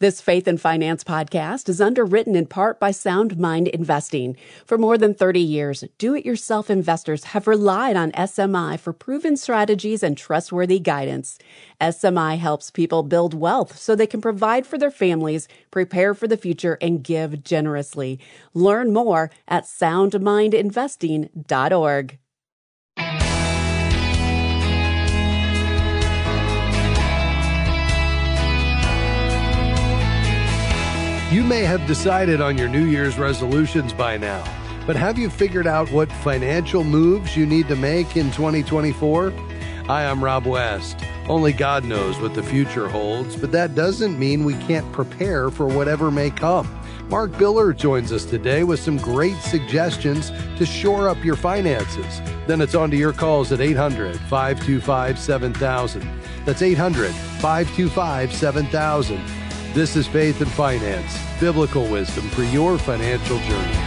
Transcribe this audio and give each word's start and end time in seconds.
This 0.00 0.20
Faith 0.22 0.48
and 0.48 0.58
Finance 0.58 1.04
podcast 1.04 1.68
is 1.68 1.78
underwritten 1.78 2.34
in 2.34 2.46
part 2.46 2.80
by 2.80 2.90
Sound 2.90 3.38
Mind 3.38 3.68
Investing. 3.68 4.34
For 4.64 4.78
more 4.78 4.96
than 4.96 5.12
30 5.12 5.40
years, 5.40 5.84
do 5.98 6.14
it 6.14 6.24
yourself 6.24 6.70
investors 6.70 7.24
have 7.24 7.46
relied 7.46 7.96
on 7.96 8.12
SMI 8.12 8.80
for 8.80 8.94
proven 8.94 9.36
strategies 9.36 10.02
and 10.02 10.16
trustworthy 10.16 10.78
guidance. 10.78 11.38
SMI 11.82 12.38
helps 12.38 12.70
people 12.70 13.02
build 13.02 13.34
wealth 13.34 13.76
so 13.76 13.94
they 13.94 14.06
can 14.06 14.22
provide 14.22 14.66
for 14.66 14.78
their 14.78 14.90
families, 14.90 15.48
prepare 15.70 16.14
for 16.14 16.26
the 16.26 16.38
future, 16.38 16.78
and 16.80 17.04
give 17.04 17.44
generously. 17.44 18.18
Learn 18.54 18.94
more 18.94 19.30
at 19.48 19.64
soundmindinvesting.org. 19.64 22.18
You 31.30 31.44
may 31.44 31.62
have 31.62 31.86
decided 31.86 32.40
on 32.40 32.58
your 32.58 32.68
New 32.68 32.86
Year's 32.86 33.16
resolutions 33.16 33.92
by 33.92 34.16
now, 34.16 34.42
but 34.84 34.96
have 34.96 35.16
you 35.16 35.30
figured 35.30 35.68
out 35.68 35.88
what 35.92 36.10
financial 36.10 36.82
moves 36.82 37.36
you 37.36 37.46
need 37.46 37.68
to 37.68 37.76
make 37.76 38.16
in 38.16 38.32
2024? 38.32 39.30
Hi, 39.86 40.10
I'm 40.10 40.24
Rob 40.24 40.44
West. 40.44 40.98
Only 41.28 41.52
God 41.52 41.84
knows 41.84 42.18
what 42.18 42.34
the 42.34 42.42
future 42.42 42.88
holds, 42.88 43.36
but 43.36 43.52
that 43.52 43.76
doesn't 43.76 44.18
mean 44.18 44.42
we 44.42 44.54
can't 44.54 44.90
prepare 44.92 45.50
for 45.50 45.68
whatever 45.68 46.10
may 46.10 46.30
come. 46.30 46.68
Mark 47.08 47.30
Biller 47.30 47.76
joins 47.76 48.10
us 48.10 48.24
today 48.24 48.64
with 48.64 48.80
some 48.80 48.96
great 48.96 49.36
suggestions 49.36 50.32
to 50.58 50.66
shore 50.66 51.08
up 51.08 51.24
your 51.24 51.36
finances. 51.36 52.20
Then 52.48 52.60
it's 52.60 52.74
on 52.74 52.90
to 52.90 52.96
your 52.96 53.12
calls 53.12 53.52
at 53.52 53.60
800 53.60 54.18
525 54.22 55.16
7000. 55.16 56.10
That's 56.44 56.62
800 56.62 57.12
525 57.12 58.34
7000. 58.34 59.39
This 59.72 59.94
is 59.94 60.08
Faith 60.08 60.40
and 60.40 60.50
Finance, 60.50 61.16
biblical 61.38 61.86
wisdom 61.88 62.28
for 62.30 62.42
your 62.42 62.76
financial 62.76 63.38
journey. 63.38 63.78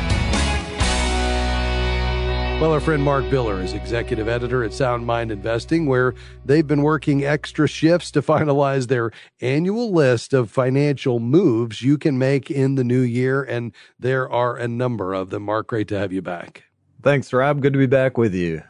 Well, 2.62 2.72
our 2.72 2.80
friend 2.80 3.04
Mark 3.04 3.26
Biller 3.26 3.62
is 3.62 3.74
executive 3.74 4.30
editor 4.30 4.64
at 4.64 4.72
Sound 4.72 5.06
Mind 5.06 5.30
Investing, 5.30 5.86
where 5.86 6.14
they've 6.46 6.66
been 6.66 6.84
working 6.84 7.26
extra 7.26 7.68
shifts 7.68 8.12
to 8.12 8.22
finalize 8.22 8.88
their 8.88 9.12
annual 9.42 9.92
list 9.92 10.34
of 10.34 10.50
financial 10.50 11.20
moves 11.20 11.82
you 11.82 11.98
can 11.98 12.18
make 12.18 12.50
in 12.50 12.76
the 12.76 12.86
new 12.86 13.02
year. 13.02 13.44
And 13.44 13.74
there 14.00 14.32
are 14.32 14.56
a 14.56 14.70
number 14.70 15.14
of 15.14 15.32
them. 15.32 15.44
Mark, 15.44 15.68
great 15.68 15.90
to 15.90 16.00
have 16.00 16.14
you 16.14 16.22
back. 16.22 16.64
Thanks, 17.02 17.34
Rob. 17.34 17.60
Good 17.62 17.74
to 17.74 17.80
be 17.80 17.88
back 17.88 18.18
with 18.18 18.34
you. 18.34 18.64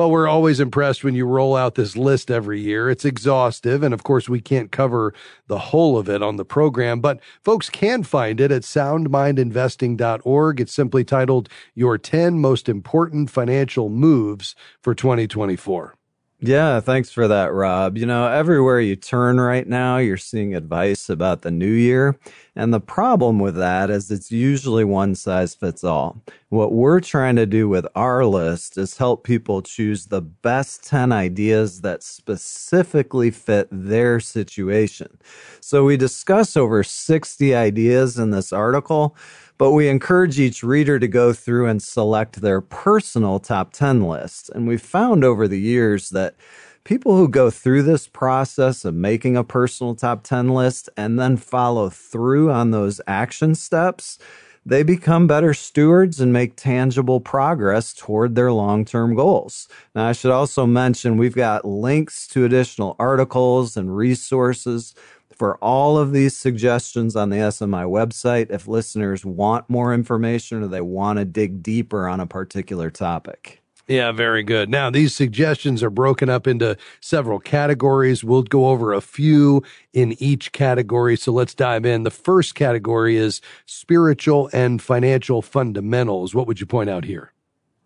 Well, 0.00 0.10
we're 0.10 0.28
always 0.28 0.60
impressed 0.60 1.04
when 1.04 1.14
you 1.14 1.26
roll 1.26 1.54
out 1.54 1.74
this 1.74 1.94
list 1.94 2.30
every 2.30 2.58
year. 2.58 2.88
It's 2.88 3.04
exhaustive. 3.04 3.82
And 3.82 3.92
of 3.92 4.02
course, 4.02 4.30
we 4.30 4.40
can't 4.40 4.72
cover 4.72 5.12
the 5.46 5.58
whole 5.58 5.98
of 5.98 6.08
it 6.08 6.22
on 6.22 6.36
the 6.36 6.44
program, 6.46 7.02
but 7.02 7.20
folks 7.44 7.68
can 7.68 8.02
find 8.02 8.40
it 8.40 8.50
at 8.50 8.62
soundmindinvesting.org. 8.62 10.58
It's 10.58 10.72
simply 10.72 11.04
titled 11.04 11.50
Your 11.74 11.98
10 11.98 12.38
Most 12.38 12.66
Important 12.66 13.28
Financial 13.28 13.90
Moves 13.90 14.54
for 14.80 14.94
2024. 14.94 15.94
Yeah, 16.42 16.80
thanks 16.80 17.10
for 17.10 17.28
that, 17.28 17.52
Rob. 17.52 17.98
You 17.98 18.06
know, 18.06 18.26
everywhere 18.26 18.80
you 18.80 18.96
turn 18.96 19.38
right 19.38 19.68
now, 19.68 19.98
you're 19.98 20.16
seeing 20.16 20.54
advice 20.54 21.10
about 21.10 21.42
the 21.42 21.50
new 21.50 21.70
year. 21.70 22.18
And 22.56 22.72
the 22.72 22.80
problem 22.80 23.38
with 23.38 23.56
that 23.56 23.90
is 23.90 24.10
it's 24.10 24.32
usually 24.32 24.84
one 24.84 25.14
size 25.14 25.54
fits 25.54 25.84
all. 25.84 26.22
What 26.48 26.72
we're 26.72 27.00
trying 27.00 27.36
to 27.36 27.44
do 27.44 27.68
with 27.68 27.86
our 27.94 28.24
list 28.24 28.78
is 28.78 28.96
help 28.96 29.22
people 29.22 29.60
choose 29.60 30.06
the 30.06 30.22
best 30.22 30.82
10 30.86 31.12
ideas 31.12 31.82
that 31.82 32.02
specifically 32.02 33.30
fit 33.30 33.68
their 33.70 34.18
situation. 34.18 35.18
So 35.60 35.84
we 35.84 35.98
discuss 35.98 36.56
over 36.56 36.82
60 36.82 37.54
ideas 37.54 38.18
in 38.18 38.30
this 38.30 38.50
article 38.50 39.14
but 39.60 39.72
we 39.72 39.90
encourage 39.90 40.40
each 40.40 40.62
reader 40.62 40.98
to 40.98 41.06
go 41.06 41.34
through 41.34 41.66
and 41.66 41.82
select 41.82 42.40
their 42.40 42.62
personal 42.62 43.38
top 43.38 43.74
10 43.74 44.00
list. 44.08 44.48
And 44.54 44.66
we've 44.66 44.80
found 44.80 45.22
over 45.22 45.46
the 45.46 45.60
years 45.60 46.08
that 46.08 46.34
people 46.82 47.14
who 47.14 47.28
go 47.28 47.50
through 47.50 47.82
this 47.82 48.08
process 48.08 48.86
of 48.86 48.94
making 48.94 49.36
a 49.36 49.44
personal 49.44 49.94
top 49.94 50.22
10 50.22 50.48
list 50.48 50.88
and 50.96 51.18
then 51.18 51.36
follow 51.36 51.90
through 51.90 52.50
on 52.50 52.70
those 52.70 53.02
action 53.06 53.54
steps, 53.54 54.18
they 54.64 54.82
become 54.82 55.26
better 55.26 55.52
stewards 55.52 56.22
and 56.22 56.32
make 56.32 56.56
tangible 56.56 57.20
progress 57.20 57.92
toward 57.92 58.36
their 58.36 58.52
long 58.52 58.86
term 58.86 59.14
goals. 59.14 59.68
Now, 59.94 60.06
I 60.06 60.12
should 60.12 60.30
also 60.30 60.64
mention 60.64 61.18
we've 61.18 61.34
got 61.34 61.66
links 61.66 62.26
to 62.28 62.46
additional 62.46 62.96
articles 62.98 63.76
and 63.76 63.94
resources 63.94 64.94
for 65.40 65.56
all 65.64 65.96
of 65.96 66.12
these 66.12 66.36
suggestions 66.36 67.16
on 67.16 67.30
the 67.30 67.38
SMI 67.38 67.86
website 67.86 68.50
if 68.50 68.68
listeners 68.68 69.24
want 69.24 69.70
more 69.70 69.94
information 69.94 70.62
or 70.62 70.66
they 70.66 70.82
want 70.82 71.18
to 71.18 71.24
dig 71.24 71.62
deeper 71.62 72.06
on 72.06 72.20
a 72.20 72.26
particular 72.26 72.90
topic. 72.90 73.62
Yeah, 73.88 74.12
very 74.12 74.42
good. 74.42 74.68
Now, 74.68 74.90
these 74.90 75.14
suggestions 75.14 75.82
are 75.82 75.88
broken 75.88 76.28
up 76.28 76.46
into 76.46 76.76
several 77.00 77.40
categories. 77.40 78.22
We'll 78.22 78.42
go 78.42 78.66
over 78.66 78.92
a 78.92 79.00
few 79.00 79.62
in 79.94 80.14
each 80.22 80.52
category. 80.52 81.16
So 81.16 81.32
let's 81.32 81.54
dive 81.54 81.86
in. 81.86 82.02
The 82.02 82.10
first 82.10 82.54
category 82.54 83.16
is 83.16 83.40
spiritual 83.64 84.50
and 84.52 84.82
financial 84.82 85.40
fundamentals. 85.40 86.34
What 86.34 86.48
would 86.48 86.60
you 86.60 86.66
point 86.66 86.90
out 86.90 87.06
here? 87.06 87.32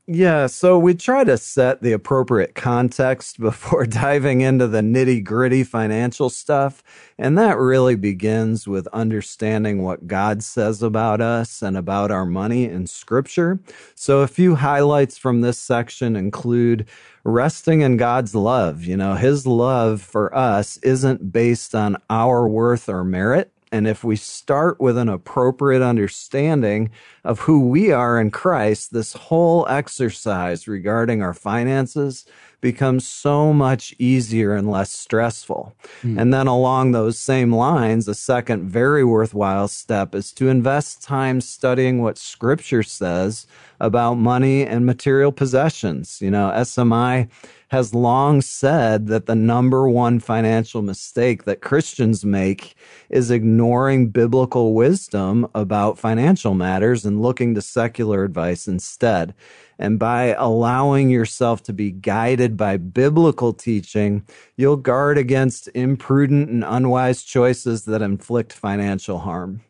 Yeah, 0.07 0.49
so 0.49 0.79
we 0.79 0.95
try 0.95 1.25
to 1.25 1.39
set 1.39 1.81
the 1.81 1.93
appropriate 1.93 2.55
context 2.55 3.41
before 3.41 3.87
diving 3.87 4.43
into 4.43 4.69
the 4.69 4.83
nitty 4.83 5.25
gritty 5.25 5.65
financial 5.65 6.29
stuff. 6.29 6.83
And 7.17 7.39
that 7.39 7.57
really 7.57 7.97
begins 7.97 8.69
with 8.69 8.87
understanding 8.89 9.83
what 9.83 10.07
God 10.07 10.43
says 10.43 10.83
about 10.83 11.23
us 11.23 11.63
and 11.63 11.75
about 11.75 12.11
our 12.11 12.27
money 12.27 12.65
in 12.67 12.87
Scripture. 12.87 13.61
So 13.95 14.21
a 14.21 14.29
few 14.29 14.57
highlights 14.57 15.17
from 15.17 15.41
this 15.41 15.59
section 15.59 16.17
include 16.17 16.87
resting 17.25 17.81
in 17.81 17.97
God's 17.97 18.35
love. 18.35 18.85
You 18.85 18.99
know, 18.99 19.15
His 19.15 19.47
love 19.47 20.03
for 20.03 20.35
us 20.37 20.77
isn't 20.79 21.33
based 21.33 21.75
on 21.75 21.97
our 22.11 22.47
worth 22.47 22.91
or 22.91 23.05
merit. 23.05 23.54
And 23.75 23.89
if 23.89 24.05
we 24.05 24.15
start 24.15 24.79
with 24.79 24.97
an 24.97 25.09
appropriate 25.09 25.83
understanding 25.83 26.93
of 27.25 27.41
who 27.41 27.69
we 27.69 27.91
are 27.91 28.21
in 28.21 28.31
Christ, 28.31 28.93
this 28.93 29.15
whole 29.15 29.67
exercise 29.69 30.69
regarding 30.69 31.23
our 31.23 31.35
finances 31.35 32.25
becomes 32.65 33.07
so 33.07 33.53
much 33.53 33.95
easier 33.99 34.55
and 34.55 34.71
less 34.71 34.91
stressful. 34.91 35.77
Mm. 36.03 36.19
And 36.19 36.33
then 36.33 36.47
along 36.47 36.93
those 36.93 37.19
same 37.19 37.55
lines, 37.55 38.09
a 38.09 38.15
second 38.15 38.71
very 38.71 39.05
worthwhile 39.05 39.69
step 39.69 40.15
is 40.15 40.33
to 40.33 40.49
invest 40.49 41.03
time 41.03 41.43
studying 41.43 42.01
what 42.01 42.17
scripture 42.17 42.83
says 42.83 43.47
about 43.81 44.15
money 44.15 44.65
and 44.67 44.87
material 44.87 45.31
possessions. 45.31 46.23
You 46.23 46.31
know, 46.31 46.51
SMI 46.57 47.29
has 47.69 47.93
long 47.93 48.41
said 48.41 49.09
that 49.09 49.27
the 49.27 49.35
number 49.35 49.87
one 49.87 50.21
financial 50.21 50.81
mistake 50.81 51.45
that 51.45 51.61
Christians 51.61 52.25
make 52.25 52.77
is 53.11 53.31
ignoring 53.31 54.09
biblical 54.09 54.73
wisdom 54.73 55.47
about 55.55 55.99
financial 55.99 56.55
matters 56.55 57.05
and 57.05 57.21
looking 57.21 57.55
to 57.57 57.61
secular 57.61 58.25
advice 58.25 58.67
instead. 58.67 59.35
And 59.79 59.99
by 59.99 60.35
allowing 60.39 61.11
yourself 61.11 61.63
to 61.65 61.73
be 61.73 61.91
guided 61.91 62.57
by 62.57 62.77
biblical 62.77 63.53
teaching, 63.53 64.25
you'll 64.57 64.77
guard 64.77 65.19
against 65.19 65.69
imprudent 65.75 66.49
and 66.49 66.65
unwise 66.65 67.23
choices 67.23 67.85
that 67.85 68.03
inflict 68.03 68.53
financial 68.53 69.19
harm. 69.19 69.63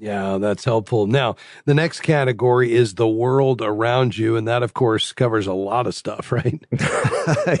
Yeah, 0.00 0.38
that's 0.38 0.64
helpful. 0.64 1.06
Now, 1.06 1.34
the 1.64 1.74
next 1.74 2.00
category 2.00 2.72
is 2.72 2.94
the 2.94 3.08
world 3.08 3.60
around 3.60 4.16
you. 4.16 4.36
And 4.36 4.46
that, 4.46 4.62
of 4.62 4.72
course, 4.72 5.12
covers 5.12 5.46
a 5.46 5.52
lot 5.52 5.86
of 5.86 5.94
stuff, 5.94 6.30
right? 6.32 6.64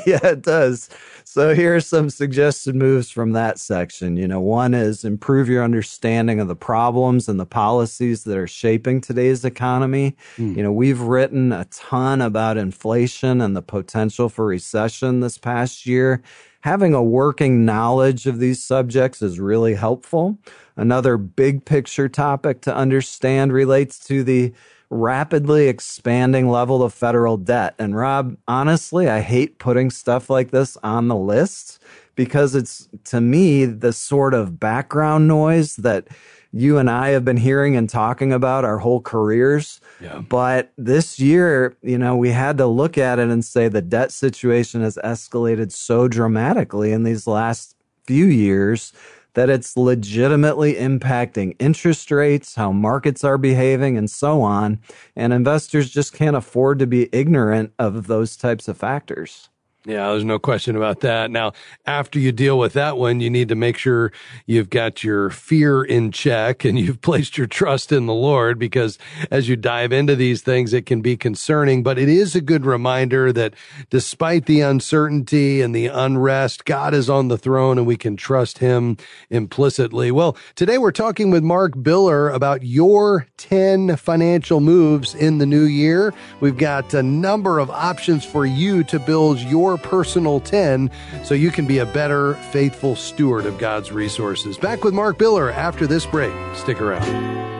yeah, 0.06 0.24
it 0.24 0.42
does. 0.42 0.88
So, 1.24 1.54
here 1.54 1.76
are 1.76 1.80
some 1.80 2.10
suggested 2.10 2.74
moves 2.74 3.10
from 3.10 3.32
that 3.32 3.58
section. 3.58 4.16
You 4.16 4.28
know, 4.28 4.40
one 4.40 4.72
is 4.72 5.04
improve 5.04 5.48
your 5.48 5.64
understanding 5.64 6.40
of 6.40 6.48
the 6.48 6.56
problems 6.56 7.28
and 7.28 7.40
the 7.40 7.46
policies 7.46 8.24
that 8.24 8.38
are 8.38 8.46
shaping 8.46 9.00
today's 9.00 9.44
economy. 9.44 10.16
Mm. 10.36 10.56
You 10.56 10.62
know, 10.62 10.72
we've 10.72 11.00
written 11.00 11.52
a 11.52 11.64
ton 11.66 12.20
about 12.20 12.56
inflation 12.56 13.40
and 13.40 13.56
the 13.56 13.62
potential 13.62 14.28
for 14.28 14.46
recession 14.46 15.20
this 15.20 15.38
past 15.38 15.86
year 15.86 16.22
having 16.60 16.94
a 16.94 17.02
working 17.02 17.64
knowledge 17.64 18.26
of 18.26 18.38
these 18.38 18.62
subjects 18.62 19.22
is 19.22 19.38
really 19.38 19.74
helpful. 19.74 20.38
Another 20.76 21.16
big 21.16 21.64
picture 21.64 22.08
topic 22.08 22.60
to 22.62 22.74
understand 22.74 23.52
relates 23.52 23.98
to 24.06 24.22
the 24.24 24.52
rapidly 24.90 25.68
expanding 25.68 26.48
level 26.48 26.82
of 26.82 26.94
federal 26.94 27.36
debt. 27.36 27.74
And 27.78 27.94
Rob, 27.94 28.36
honestly, 28.48 29.08
I 29.08 29.20
hate 29.20 29.58
putting 29.58 29.90
stuff 29.90 30.30
like 30.30 30.50
this 30.50 30.76
on 30.82 31.08
the 31.08 31.16
list 31.16 31.82
because 32.14 32.54
it's 32.54 32.88
to 33.04 33.20
me 33.20 33.64
the 33.64 33.92
sort 33.92 34.34
of 34.34 34.58
background 34.58 35.28
noise 35.28 35.76
that 35.76 36.08
you 36.52 36.78
and 36.78 36.88
I 36.88 37.10
have 37.10 37.24
been 37.24 37.36
hearing 37.36 37.76
and 37.76 37.88
talking 37.88 38.32
about 38.32 38.64
our 38.64 38.78
whole 38.78 39.00
careers. 39.00 39.80
Yeah. 40.00 40.20
But 40.20 40.72
this 40.78 41.20
year, 41.20 41.76
you 41.82 41.98
know, 41.98 42.16
we 42.16 42.30
had 42.30 42.58
to 42.58 42.66
look 42.66 42.96
at 42.96 43.18
it 43.18 43.28
and 43.28 43.44
say 43.44 43.68
the 43.68 43.82
debt 43.82 44.12
situation 44.12 44.80
has 44.80 44.98
escalated 45.04 45.72
so 45.72 46.08
dramatically 46.08 46.92
in 46.92 47.02
these 47.02 47.26
last 47.26 47.76
few 48.06 48.24
years 48.24 48.92
that 49.34 49.50
it's 49.50 49.76
legitimately 49.76 50.74
impacting 50.74 51.54
interest 51.58 52.10
rates, 52.10 52.54
how 52.54 52.72
markets 52.72 53.22
are 53.22 53.38
behaving, 53.38 53.96
and 53.96 54.10
so 54.10 54.42
on. 54.42 54.80
And 55.14 55.32
investors 55.32 55.90
just 55.90 56.12
can't 56.12 56.34
afford 56.34 56.78
to 56.80 56.86
be 56.86 57.08
ignorant 57.12 57.72
of 57.78 58.06
those 58.06 58.36
types 58.36 58.66
of 58.66 58.78
factors. 58.78 59.48
Yeah, 59.88 60.10
there's 60.10 60.22
no 60.22 60.38
question 60.38 60.76
about 60.76 61.00
that. 61.00 61.30
Now, 61.30 61.54
after 61.86 62.18
you 62.18 62.30
deal 62.30 62.58
with 62.58 62.74
that 62.74 62.98
one, 62.98 63.20
you 63.20 63.30
need 63.30 63.48
to 63.48 63.54
make 63.54 63.78
sure 63.78 64.12
you've 64.44 64.68
got 64.68 65.02
your 65.02 65.30
fear 65.30 65.82
in 65.82 66.12
check 66.12 66.62
and 66.66 66.78
you've 66.78 67.00
placed 67.00 67.38
your 67.38 67.46
trust 67.46 67.90
in 67.90 68.04
the 68.04 68.12
Lord 68.12 68.58
because 68.58 68.98
as 69.30 69.48
you 69.48 69.56
dive 69.56 69.90
into 69.90 70.14
these 70.14 70.42
things, 70.42 70.74
it 70.74 70.84
can 70.84 71.00
be 71.00 71.16
concerning, 71.16 71.82
but 71.82 71.98
it 71.98 72.10
is 72.10 72.36
a 72.36 72.42
good 72.42 72.66
reminder 72.66 73.32
that 73.32 73.54
despite 73.88 74.44
the 74.44 74.60
uncertainty 74.60 75.62
and 75.62 75.74
the 75.74 75.86
unrest, 75.86 76.66
God 76.66 76.92
is 76.92 77.08
on 77.08 77.28
the 77.28 77.38
throne 77.38 77.78
and 77.78 77.86
we 77.86 77.96
can 77.96 78.14
trust 78.14 78.58
him 78.58 78.98
implicitly. 79.30 80.10
Well, 80.10 80.36
today 80.54 80.76
we're 80.76 80.92
talking 80.92 81.30
with 81.30 81.42
Mark 81.42 81.72
Biller 81.72 82.30
about 82.34 82.62
your 82.62 83.26
10 83.38 83.96
financial 83.96 84.60
moves 84.60 85.14
in 85.14 85.38
the 85.38 85.46
new 85.46 85.64
year. 85.64 86.12
We've 86.40 86.58
got 86.58 86.92
a 86.92 87.02
number 87.02 87.58
of 87.58 87.70
options 87.70 88.26
for 88.26 88.44
you 88.44 88.84
to 88.84 88.98
build 88.98 89.40
your 89.40 89.77
personal 89.78 90.40
10 90.40 90.90
so 91.24 91.34
you 91.34 91.50
can 91.50 91.66
be 91.66 91.78
a 91.78 91.86
better, 91.86 92.34
faithful 92.34 92.96
steward 92.96 93.46
of 93.46 93.58
God's 93.58 93.92
resources. 93.92 94.58
Back 94.58 94.84
with 94.84 94.94
Mark 94.94 95.18
Biller 95.18 95.52
after 95.52 95.86
this 95.86 96.06
break. 96.06 96.32
Stick 96.56 96.80
around. 96.80 97.57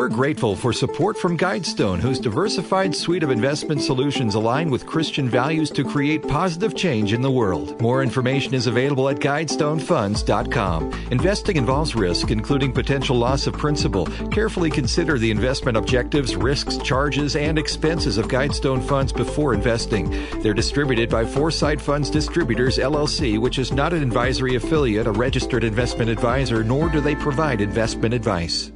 We're 0.00 0.08
grateful 0.08 0.56
for 0.56 0.72
support 0.72 1.18
from 1.18 1.36
Guidestone, 1.36 2.00
whose 2.00 2.18
diversified 2.18 2.96
suite 2.96 3.22
of 3.22 3.30
investment 3.30 3.82
solutions 3.82 4.34
align 4.34 4.70
with 4.70 4.86
Christian 4.86 5.28
values 5.28 5.68
to 5.72 5.84
create 5.84 6.26
positive 6.26 6.74
change 6.74 7.12
in 7.12 7.20
the 7.20 7.30
world. 7.30 7.78
More 7.82 8.02
information 8.02 8.54
is 8.54 8.66
available 8.66 9.10
at 9.10 9.18
guidestonefunds.com. 9.18 10.92
Investing 11.10 11.58
involves 11.58 11.94
risk, 11.94 12.30
including 12.30 12.72
potential 12.72 13.14
loss 13.14 13.46
of 13.46 13.52
principal. 13.58 14.06
Carefully 14.30 14.70
consider 14.70 15.18
the 15.18 15.30
investment 15.30 15.76
objectives, 15.76 16.34
risks, 16.34 16.78
charges, 16.78 17.36
and 17.36 17.58
expenses 17.58 18.16
of 18.16 18.26
Guidestone 18.28 18.82
funds 18.82 19.12
before 19.12 19.52
investing. 19.52 20.10
They're 20.40 20.54
distributed 20.54 21.10
by 21.10 21.26
Foreside 21.26 21.78
Funds 21.78 22.08
Distributors, 22.08 22.78
LLC, 22.78 23.38
which 23.38 23.58
is 23.58 23.70
not 23.70 23.92
an 23.92 24.02
advisory 24.02 24.54
affiliate, 24.54 25.06
a 25.06 25.12
registered 25.12 25.62
investment 25.62 26.08
advisor, 26.08 26.64
nor 26.64 26.88
do 26.88 27.02
they 27.02 27.16
provide 27.16 27.60
investment 27.60 28.14
advice. 28.14 28.72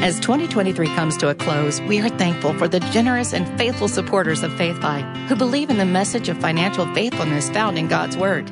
As 0.00 0.20
2023 0.20 0.94
comes 0.94 1.16
to 1.16 1.28
a 1.28 1.34
close, 1.34 1.80
we 1.82 2.00
are 2.00 2.08
thankful 2.08 2.54
for 2.54 2.68
the 2.68 2.78
generous 2.78 3.32
and 3.32 3.48
faithful 3.58 3.88
supporters 3.88 4.44
of 4.44 4.52
FaithFi 4.52 5.26
who 5.26 5.34
believe 5.34 5.70
in 5.70 5.76
the 5.76 5.84
message 5.84 6.28
of 6.28 6.38
financial 6.38 6.86
faithfulness 6.94 7.50
found 7.50 7.76
in 7.76 7.88
God's 7.88 8.16
Word. 8.16 8.46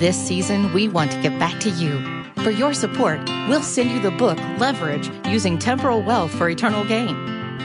This 0.00 0.16
season, 0.16 0.72
we 0.72 0.88
want 0.88 1.12
to 1.12 1.20
give 1.20 1.38
back 1.38 1.60
to 1.60 1.70
you. 1.70 2.02
For 2.42 2.50
your 2.50 2.72
support, 2.72 3.20
we'll 3.46 3.62
send 3.62 3.90
you 3.90 4.00
the 4.00 4.10
book 4.10 4.38
Leverage 4.58 5.10
Using 5.26 5.58
Temporal 5.58 6.00
Wealth 6.00 6.32
for 6.32 6.48
Eternal 6.48 6.84
Gain. 6.86 7.14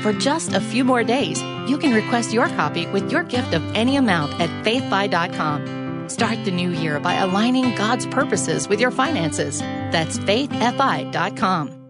For 0.02 0.12
just 0.12 0.52
a 0.52 0.60
few 0.60 0.84
more 0.84 1.04
days, 1.04 1.42
you 1.70 1.78
can 1.78 1.94
request 1.94 2.34
your 2.34 2.48
copy 2.50 2.86
with 2.88 3.10
your 3.14 3.24
gift 3.24 3.54
of 3.54 3.64
any 3.76 3.96
amount 3.96 4.42
at 4.42 4.50
faithfi.com. 4.66 6.10
Start 6.10 6.44
the 6.44 6.52
new 6.52 6.72
year 6.72 7.00
by 7.00 7.14
aligning 7.14 7.76
God's 7.76 8.06
purposes 8.08 8.68
with 8.68 8.82
your 8.82 8.92
finances. 8.92 9.60
That's 9.60 10.20
faithfi.com. 10.20 11.81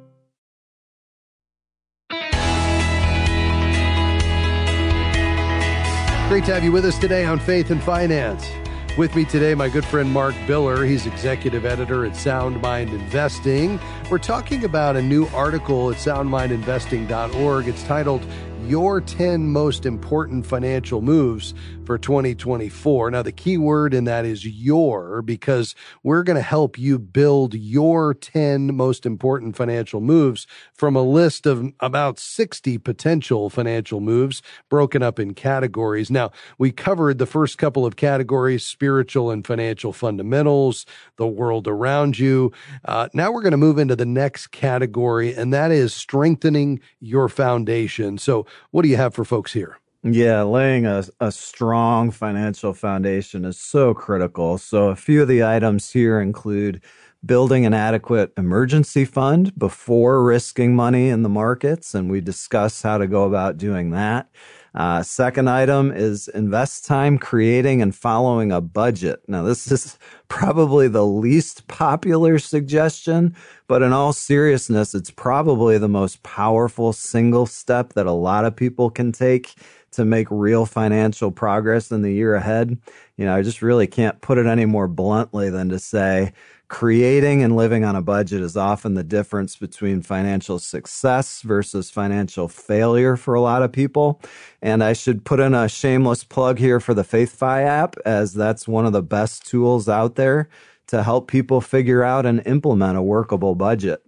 Great 6.31 6.45
to 6.45 6.53
have 6.53 6.63
you 6.63 6.71
with 6.71 6.85
us 6.85 6.97
today 6.97 7.25
on 7.25 7.39
Faith 7.39 7.71
and 7.71 7.83
Finance. 7.83 8.49
With 8.97 9.13
me 9.17 9.25
today, 9.25 9.53
my 9.53 9.67
good 9.67 9.83
friend 9.83 10.09
Mark 10.09 10.33
Biller. 10.47 10.87
He's 10.87 11.05
executive 11.05 11.65
editor 11.65 12.05
at 12.05 12.15
Sound 12.15 12.61
Mind 12.61 12.91
Investing. 12.91 13.77
We're 14.09 14.17
talking 14.17 14.63
about 14.63 14.95
a 14.95 15.01
new 15.01 15.27
article 15.33 15.91
at 15.91 15.97
soundmindinvesting.org. 15.97 17.67
It's 17.67 17.83
titled 17.83 18.25
your 18.67 19.01
10 19.01 19.51
most 19.51 19.85
important 19.85 20.45
financial 20.45 21.01
moves 21.01 21.53
for 21.85 21.97
2024. 21.97 23.11
Now, 23.11 23.21
the 23.21 23.31
key 23.31 23.57
word 23.57 23.93
in 23.93 24.05
that 24.05 24.23
is 24.23 24.45
your, 24.45 25.21
because 25.21 25.75
we're 26.03 26.23
going 26.23 26.37
to 26.37 26.41
help 26.41 26.77
you 26.77 26.99
build 26.99 27.53
your 27.53 28.13
10 28.13 28.75
most 28.75 29.05
important 29.05 29.55
financial 29.55 29.99
moves 29.99 30.47
from 30.73 30.95
a 30.95 31.01
list 31.01 31.45
of 31.45 31.73
about 31.79 32.19
60 32.19 32.77
potential 32.77 33.49
financial 33.49 33.99
moves 33.99 34.41
broken 34.69 35.03
up 35.03 35.19
in 35.19 35.33
categories. 35.33 36.11
Now, 36.11 36.31
we 36.57 36.71
covered 36.71 37.17
the 37.17 37.25
first 37.25 37.57
couple 37.57 37.85
of 37.85 37.95
categories 37.95 38.65
spiritual 38.65 39.31
and 39.31 39.45
financial 39.45 39.91
fundamentals, 39.91 40.85
the 41.17 41.27
world 41.27 41.67
around 41.67 42.19
you. 42.19 42.51
Uh, 42.85 43.09
now 43.13 43.31
we're 43.31 43.41
going 43.41 43.51
to 43.51 43.57
move 43.57 43.77
into 43.77 43.95
the 43.95 44.05
next 44.05 44.47
category, 44.51 45.33
and 45.33 45.51
that 45.51 45.71
is 45.71 45.93
strengthening 45.93 46.79
your 46.99 47.27
foundation. 47.27 48.17
So, 48.17 48.45
what 48.71 48.83
do 48.83 48.89
you 48.89 48.97
have 48.97 49.13
for 49.13 49.25
folks 49.25 49.53
here? 49.53 49.77
Yeah, 50.03 50.41
laying 50.41 50.87
a, 50.87 51.03
a 51.19 51.31
strong 51.31 52.09
financial 52.09 52.73
foundation 52.73 53.45
is 53.45 53.59
so 53.59 53.93
critical. 53.93 54.57
So, 54.57 54.87
a 54.87 54.95
few 54.95 55.21
of 55.21 55.27
the 55.27 55.43
items 55.43 55.91
here 55.91 56.19
include 56.19 56.81
building 57.23 57.67
an 57.67 57.73
adequate 57.73 58.33
emergency 58.35 59.05
fund 59.05 59.57
before 59.57 60.23
risking 60.23 60.75
money 60.75 61.09
in 61.09 61.21
the 61.21 61.29
markets. 61.29 61.93
And 61.93 62.09
we 62.09 62.19
discuss 62.19 62.81
how 62.81 62.97
to 62.97 63.05
go 63.05 63.25
about 63.25 63.57
doing 63.57 63.91
that. 63.91 64.29
Uh, 64.73 65.03
second 65.03 65.49
item 65.49 65.91
is 65.91 66.29
invest 66.29 66.85
time 66.85 67.17
creating 67.17 67.81
and 67.81 67.93
following 67.93 68.53
a 68.53 68.61
budget. 68.61 69.21
Now, 69.27 69.43
this 69.43 69.69
is 69.69 69.97
probably 70.29 70.87
the 70.87 71.05
least 71.05 71.67
popular 71.67 72.39
suggestion, 72.39 73.35
but 73.67 73.81
in 73.81 73.91
all 73.91 74.13
seriousness, 74.13 74.95
it's 74.95 75.11
probably 75.11 75.77
the 75.77 75.89
most 75.89 76.23
powerful 76.23 76.93
single 76.93 77.45
step 77.45 77.93
that 77.93 78.05
a 78.05 78.11
lot 78.11 78.45
of 78.45 78.55
people 78.55 78.89
can 78.89 79.11
take 79.11 79.53
to 79.91 80.05
make 80.05 80.27
real 80.31 80.65
financial 80.65 81.31
progress 81.31 81.91
in 81.91 82.01
the 82.01 82.13
year 82.13 82.35
ahead. 82.35 82.77
You 83.17 83.25
know, 83.25 83.35
I 83.35 83.41
just 83.41 83.61
really 83.61 83.87
can't 83.87 84.21
put 84.21 84.37
it 84.37 84.45
any 84.45 84.65
more 84.65 84.87
bluntly 84.87 85.49
than 85.49 85.67
to 85.67 85.79
say 85.79 86.31
creating 86.71 87.43
and 87.43 87.57
living 87.57 87.83
on 87.83 87.97
a 87.97 88.01
budget 88.01 88.41
is 88.41 88.55
often 88.55 88.93
the 88.93 89.03
difference 89.03 89.57
between 89.57 90.01
financial 90.01 90.57
success 90.57 91.41
versus 91.41 91.89
financial 91.89 92.47
failure 92.47 93.17
for 93.17 93.33
a 93.33 93.41
lot 93.41 93.61
of 93.61 93.73
people. 93.73 94.21
And 94.61 94.81
I 94.81 94.93
should 94.93 95.25
put 95.25 95.41
in 95.41 95.53
a 95.53 95.67
shameless 95.67 96.23
plug 96.23 96.57
here 96.57 96.79
for 96.79 96.93
the 96.93 97.03
FaithFi 97.03 97.63
app, 97.63 97.97
as 98.05 98.33
that's 98.33 98.69
one 98.69 98.85
of 98.85 98.93
the 98.93 99.03
best 99.03 99.45
tools 99.45 99.89
out 99.89 100.15
there 100.15 100.47
to 100.87 101.03
help 101.03 101.27
people 101.27 101.59
figure 101.59 102.03
out 102.03 102.25
and 102.25 102.41
implement 102.45 102.97
a 102.97 103.01
workable 103.01 103.53
budget. 103.53 104.01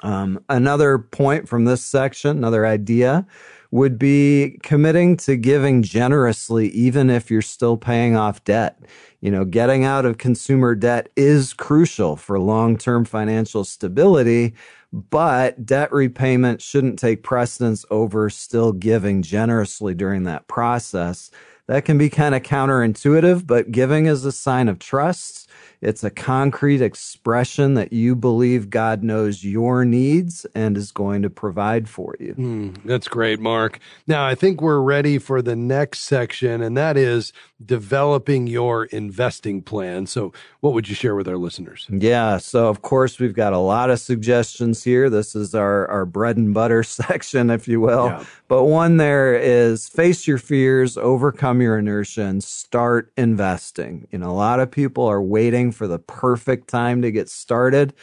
Um, 0.00 0.42
another 0.48 0.96
point 0.96 1.50
from 1.50 1.66
this 1.66 1.84
section, 1.84 2.38
another 2.38 2.64
idea 2.64 3.26
would 3.74 3.98
be 3.98 4.56
committing 4.62 5.16
to 5.16 5.36
giving 5.36 5.82
generously, 5.82 6.68
even 6.68 7.10
if 7.10 7.28
you're 7.28 7.42
still 7.42 7.76
paying 7.76 8.14
off 8.14 8.44
debt. 8.44 8.78
You 9.20 9.32
know, 9.32 9.44
getting 9.44 9.82
out 9.82 10.04
of 10.04 10.16
consumer 10.16 10.76
debt 10.76 11.08
is 11.16 11.52
crucial 11.52 12.14
for 12.14 12.38
long 12.38 12.78
term 12.78 13.04
financial 13.04 13.64
stability, 13.64 14.54
but 14.92 15.66
debt 15.66 15.90
repayment 15.90 16.62
shouldn't 16.62 17.00
take 17.00 17.24
precedence 17.24 17.84
over 17.90 18.30
still 18.30 18.70
giving 18.70 19.22
generously 19.22 19.92
during 19.92 20.22
that 20.22 20.46
process. 20.46 21.32
That 21.66 21.84
can 21.84 21.96
be 21.96 22.10
kind 22.10 22.34
of 22.34 22.42
counterintuitive, 22.42 23.46
but 23.46 23.72
giving 23.72 24.06
is 24.06 24.24
a 24.24 24.32
sign 24.32 24.68
of 24.68 24.78
trust 24.78 25.44
it's 25.84 26.02
a 26.02 26.10
concrete 26.10 26.80
expression 26.80 27.74
that 27.74 27.92
you 27.92 28.16
believe 28.16 28.70
God 28.70 29.02
knows 29.02 29.44
your 29.44 29.84
needs 29.84 30.46
and 30.54 30.78
is 30.78 30.90
going 30.90 31.20
to 31.22 31.30
provide 31.30 31.90
for 31.90 32.16
you. 32.18 32.34
Mm, 32.34 32.82
that's 32.86 33.06
great, 33.06 33.38
Mark. 33.38 33.78
Now, 34.06 34.26
I 34.26 34.34
think 34.34 34.62
we're 34.62 34.80
ready 34.80 35.18
for 35.18 35.42
the 35.42 35.54
next 35.54 36.00
section, 36.00 36.62
and 36.62 36.74
that 36.78 36.96
is 36.96 37.34
developing 37.64 38.46
your 38.46 38.84
investing 38.86 39.62
plan. 39.62 40.06
So, 40.06 40.32
what 40.60 40.72
would 40.72 40.88
you 40.88 40.94
share 40.94 41.14
with 41.14 41.28
our 41.28 41.36
listeners? 41.36 41.86
Yeah. 41.90 42.38
So, 42.38 42.68
of 42.68 42.82
course, 42.82 43.18
we've 43.18 43.34
got 43.34 43.52
a 43.52 43.58
lot 43.58 43.90
of 43.90 44.00
suggestions 44.00 44.84
here. 44.84 45.10
This 45.10 45.34
is 45.34 45.54
our, 45.54 45.88
our 45.88 46.06
bread 46.06 46.36
and 46.36 46.54
butter 46.54 46.82
section, 46.82 47.50
if 47.50 47.68
you 47.68 47.80
will. 47.80 48.06
Yeah. 48.06 48.24
But 48.48 48.64
one 48.64 48.96
there 48.96 49.34
is 49.34 49.88
face 49.88 50.26
your 50.26 50.38
fears, 50.38 50.96
overcome 50.96 51.60
your 51.60 51.78
inertia, 51.78 52.22
and 52.22 52.42
start 52.42 53.12
investing. 53.16 54.06
You 54.10 54.18
know, 54.18 54.30
a 54.30 54.32
lot 54.32 54.60
of 54.60 54.70
people 54.70 55.04
are 55.06 55.22
waiting 55.22 55.72
for 55.72 55.86
the 55.86 55.98
perfect 55.98 56.68
time 56.68 57.02
to 57.02 57.10
get 57.10 57.28
started. 57.28 57.94